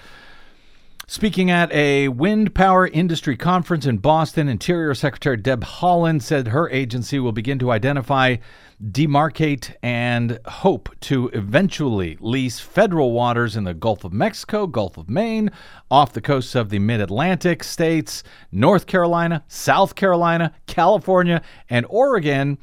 [1.11, 6.69] Speaking at a wind power industry conference in Boston, Interior Secretary Deb Haaland said her
[6.69, 8.37] agency will begin to identify,
[8.81, 15.09] demarcate, and hope to eventually lease federal waters in the Gulf of Mexico, Gulf of
[15.09, 15.51] Maine,
[15.91, 22.57] off the coasts of the mid Atlantic states, North Carolina, South Carolina, California, and Oregon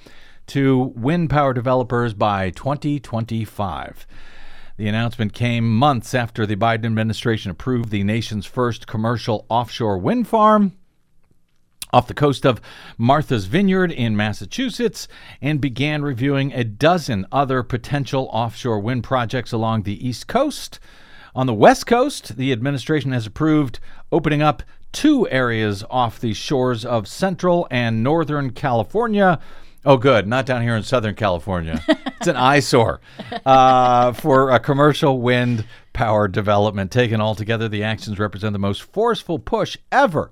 [0.46, 4.07] to wind power developers by 2025.
[4.78, 10.28] The announcement came months after the Biden administration approved the nation's first commercial offshore wind
[10.28, 10.78] farm
[11.92, 12.60] off the coast of
[12.96, 15.08] Martha's Vineyard in Massachusetts
[15.42, 20.78] and began reviewing a dozen other potential offshore wind projects along the East Coast.
[21.34, 23.80] On the West Coast, the administration has approved
[24.12, 24.62] opening up
[24.92, 29.40] two areas off the shores of central and northern California.
[29.89, 30.26] Oh, good.
[30.26, 31.82] Not down here in Southern California.
[31.89, 33.01] it's an eyesore
[33.47, 35.64] uh, for a commercial wind
[35.95, 36.91] power development.
[36.91, 40.30] Taken all together, the actions represent the most forceful push ever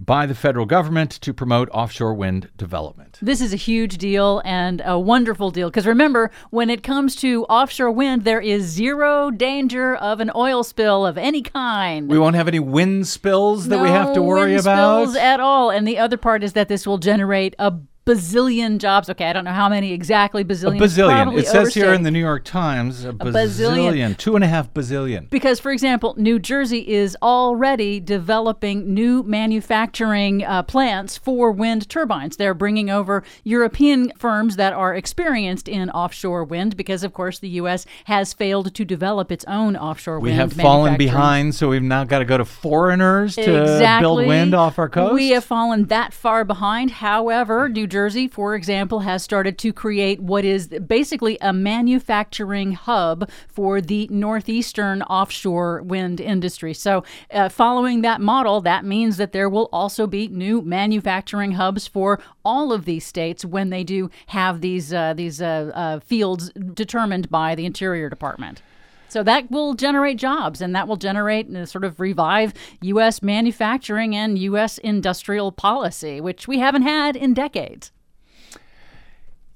[0.00, 3.18] by the federal government to promote offshore wind development.
[3.20, 7.44] This is a huge deal and a wonderful deal because remember, when it comes to
[7.44, 12.08] offshore wind, there is zero danger of an oil spill of any kind.
[12.08, 15.02] We won't have any wind spills that we have to worry wind about.
[15.02, 15.68] spills at all.
[15.68, 17.74] And the other part is that this will generate a
[18.06, 19.10] bazillion jobs.
[19.10, 20.80] Okay, I don't know how many exactly a bazillion.
[20.80, 21.38] bazillion.
[21.38, 23.32] It says here in the New York Times a, bazillion.
[23.32, 25.28] bazillion, two and a half bazillion.
[25.30, 32.36] Because, for example, New Jersey is already developing new manufacturing uh, plants for wind turbines.
[32.36, 37.48] They're bringing over European firms that are experienced in offshore wind because, of course, the
[37.50, 37.86] U.S.
[38.04, 40.36] has failed to develop its own offshore We wind.
[40.36, 44.02] We have fallen behind, so we've now got to go to foreigners to exactly.
[44.02, 45.14] build wind off our coast.
[45.14, 46.90] We have fallen that far behind.
[46.90, 53.28] However, New Jersey, for example, has started to create what is basically a manufacturing hub
[53.48, 56.72] for the northeastern offshore wind industry.
[56.72, 61.86] So, uh, following that model, that means that there will also be new manufacturing hubs
[61.86, 66.50] for all of these states when they do have these uh, these uh, uh, fields
[66.52, 68.62] determined by the Interior Department.
[69.10, 73.22] So that will generate jobs and that will generate and sort of revive U.S.
[73.22, 74.78] manufacturing and U.S.
[74.78, 77.90] industrial policy, which we haven't had in decades.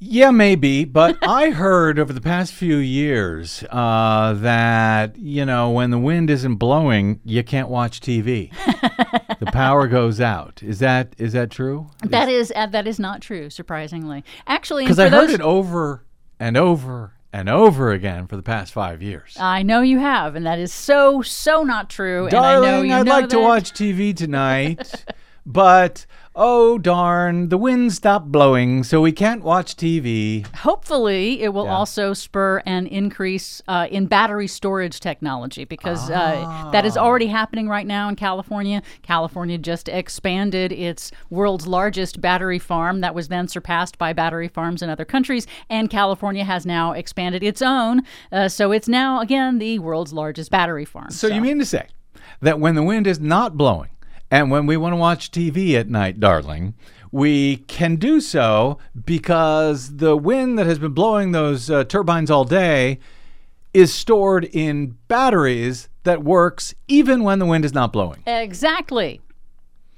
[0.00, 5.90] Yeah, maybe, but I heard over the past few years uh, that you know when
[5.90, 8.52] the wind isn't blowing, you can't watch TV.
[9.38, 10.62] the power goes out.
[10.62, 11.90] Is that is that true?
[12.02, 14.24] That is uh, that is not true, surprisingly.
[14.46, 16.04] Actually, Because I heard it over
[16.38, 19.36] and over and over again for the past five years.
[19.40, 22.26] I know you have, and that is so so not true.
[22.26, 25.04] and I know Darling, you I'd know like to watch TV tonight,
[25.44, 26.06] but
[26.36, 30.44] oh darn, the wind stopped blowing, so we can't watch TV.
[30.56, 31.74] Hopefully, it will Yeah.
[31.76, 36.14] also spur an increase uh, in battery storage technology because uh,
[36.46, 36.70] Ah.
[36.72, 38.82] that is already happening right now in California.
[39.02, 44.82] California just expanded its world's largest battery farm that was then surpassed by battery farms
[44.82, 48.02] in other countries, and California has now expanded its own.
[48.32, 51.10] Uh, so it's now, again, the world's largest battery farm.
[51.10, 51.86] So you mean to say
[52.40, 53.90] that when the wind is not blowing
[54.34, 56.74] and when we want to watch TV at night, darling,
[57.12, 62.44] we can do so because the wind that has been blowing those uh, turbines all
[62.44, 62.98] day
[63.72, 68.24] is stored in batteries that works even when the wind is not blowing.
[68.26, 69.20] Exactly.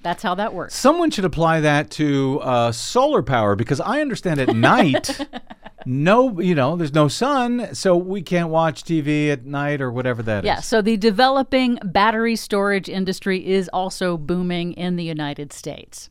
[0.06, 0.76] That's how that works.
[0.76, 5.18] Someone should apply that to uh, solar power because I understand at night,
[5.84, 10.22] no, you know, there's no sun, so we can't watch TV at night or whatever
[10.22, 10.46] that is.
[10.46, 16.08] Yeah, so the developing battery storage industry is also booming in the United States.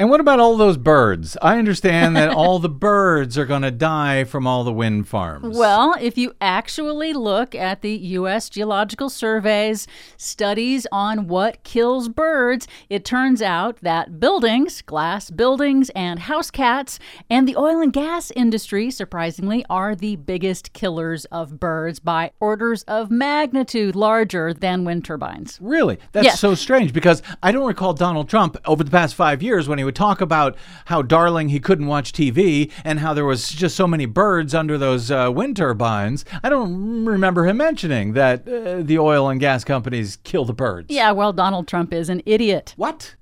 [0.00, 1.36] And what about all those birds?
[1.42, 5.58] I understand that all the birds are going to die from all the wind farms.
[5.58, 8.48] Well, if you actually look at the U.S.
[8.48, 16.20] Geological Survey's studies on what kills birds, it turns out that buildings, glass buildings, and
[16.20, 21.98] house cats, and the oil and gas industry, surprisingly, are the biggest killers of birds
[21.98, 25.58] by orders of magnitude larger than wind turbines.
[25.60, 26.38] really, that's Yes.
[26.40, 29.87] so strange because I don't recall Donald Trump over the past five years when he
[29.88, 33.86] would talk about how darling he couldn't watch TV and how there was just so
[33.86, 36.26] many birds under those uh, wind turbines.
[36.44, 40.88] I don't remember him mentioning that uh, the oil and gas companies kill the birds.
[40.90, 42.74] Yeah, well, Donald Trump is an idiot.
[42.76, 43.14] What?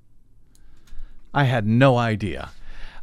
[1.32, 2.50] I had no idea.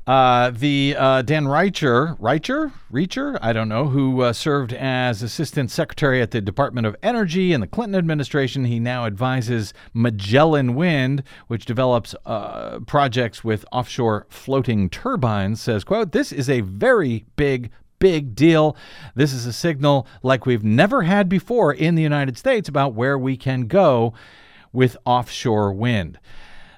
[0.05, 5.71] Uh, the uh, Dan Reicher, Reicher, Reicher, I don't know, who uh, served as Assistant
[5.71, 8.65] Secretary at the Department of Energy in the Clinton administration.
[8.65, 15.61] He now advises Magellan Wind, which develops uh, projects with offshore floating turbines.
[15.61, 18.75] Says, "quote This is a very big." Big deal.
[19.15, 23.17] This is a signal like we've never had before in the United States about where
[23.17, 24.13] we can go
[24.73, 26.19] with offshore wind.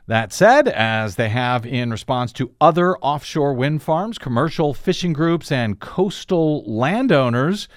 [0.07, 5.51] That said, as they have in response to other offshore wind farms, commercial fishing groups,
[5.51, 7.67] and coastal landowners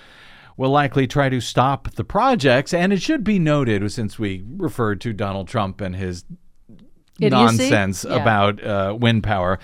[0.56, 2.74] will likely try to stop the projects.
[2.74, 6.24] And it should be noted, since we referred to Donald Trump and his
[7.18, 7.30] Idiocy?
[7.30, 8.16] nonsense Yeah.
[8.16, 9.58] about uh, wind power,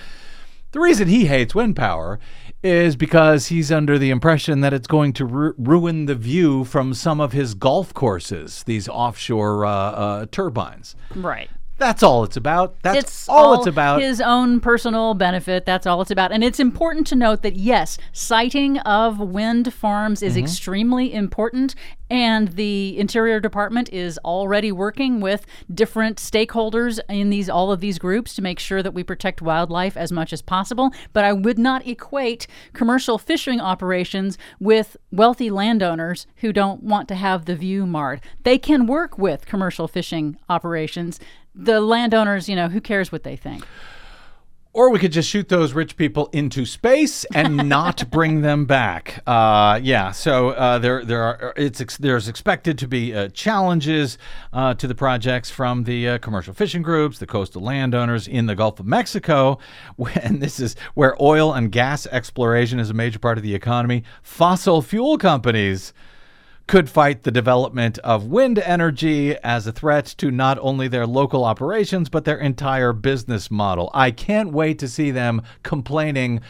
[0.72, 2.18] the reason he hates wind power
[2.62, 6.94] is because he's under the impression that it's going to ru- ruin the view from
[6.94, 10.96] some of his golf courses, these offshore uh, uh, turbines.
[11.14, 11.50] Right.
[11.76, 12.80] That's all it's about.
[12.82, 14.00] That's it's all, it's about.
[14.00, 15.66] His own personal benefit.
[15.66, 16.30] That's all it's about.
[16.30, 20.44] And it's important to note that yes, siting of wind farms is Mm-hmm.
[20.44, 21.74] extremely important.
[22.10, 27.98] And the Interior Department is already working with different stakeholders in these all of these
[27.98, 30.92] groups to make sure that we protect wildlife as much as possible.
[31.12, 37.14] But I would not equate commercial fishing operations with wealthy landowners who don't want to
[37.16, 38.20] have the view marred.
[38.44, 41.18] They can work with commercial fishing operations.
[41.54, 43.64] The landowners, you know, who cares what they think?
[44.74, 49.22] or we could just shoot those rich people into space and not bring them back.
[49.26, 50.10] Uh, yeah.
[50.10, 51.54] So uh, there, there are.
[51.56, 54.18] It's ex- there's expected to be uh, challenges
[54.52, 58.56] uh, to the projects from the uh, commercial fishing groups, the coastal landowners in the
[58.56, 59.58] Gulf of Mexico,
[60.20, 64.02] and this is where oil and gas exploration is a major part of the economy.
[64.22, 65.94] Fossil fuel companies
[66.66, 71.44] could fight the development of wind energy as a threat to not only their local
[71.44, 73.90] operations, but their entire business model.
[73.92, 76.40] I can't wait to see them complaining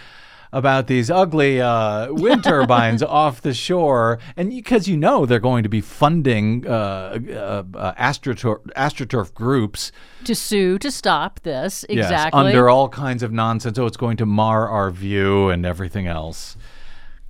[0.52, 4.20] about these ugly uh, wind turbines off the shore.
[4.36, 9.90] And because you know they're going to be funding uh, uh, uh, astroturf, astroturf groups
[10.24, 11.84] To sue to stop this.
[11.88, 12.40] Yes, Exactly.
[12.40, 13.78] under all kinds of nonsense.
[13.78, 16.56] Oh, it's going to mar our view and everything else.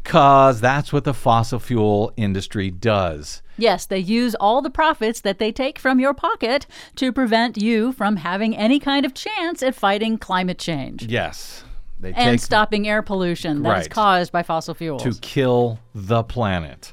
[0.05, 3.43] Because that's what the fossil fuel industry does.
[3.57, 7.93] Yes, they use all the profits that they take from your pocket to prevent you
[7.93, 11.65] from having any kind of chance at fighting climate change Yes.
[12.01, 13.91] They and take stopping air pollution that is Right.
[13.91, 15.03] caused by fossil fuels.
[15.05, 16.93] to kill the planet.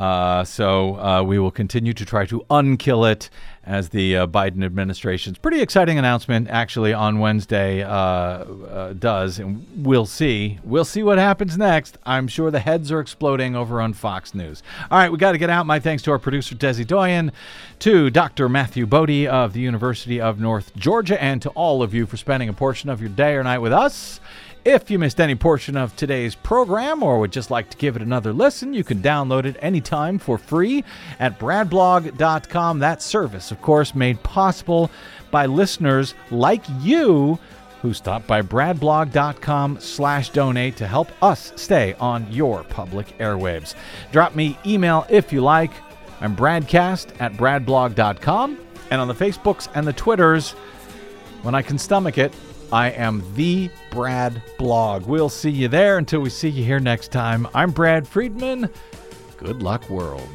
[0.00, 3.28] Uh, so uh, we will continue to try to unkill it
[3.64, 9.66] as the uh, Biden administration's pretty exciting announcement actually on Wednesday uh, uh, does, and
[9.76, 10.58] we'll see.
[10.64, 11.98] We'll see what happens next.
[12.06, 14.62] I'm sure the heads are exploding over on Fox News.
[14.90, 15.66] All right, we got to get out.
[15.66, 17.30] My thanks to our producer Desi Doyen,
[17.80, 18.48] to Dr.
[18.48, 22.48] Matthew Boedy of the University of North Georgia, and to all of you for spending
[22.48, 24.18] a portion of your day or night with us.
[24.64, 28.02] If you missed any portion of today's program or would just like to give it
[28.02, 30.84] another listen, you can download it anytime for free
[31.18, 32.78] at bradblog.com.
[32.78, 34.90] That service, of course, made possible
[35.30, 37.38] by listeners like you
[37.80, 43.74] who stop by bradblog.com slash donate to help us stay on your public airwaves.
[44.12, 45.72] Drop me email if you like.
[46.20, 48.58] I'm bradcast at bradblog.com
[48.90, 50.50] and on the Facebooks and the Twitters
[51.40, 52.34] when I can stomach it,
[52.72, 55.06] I am the Brad Blog.
[55.06, 57.48] We'll see you there until we see you here next time.
[57.52, 58.70] I'm Brad Friedman.
[59.36, 60.28] Good luck, world.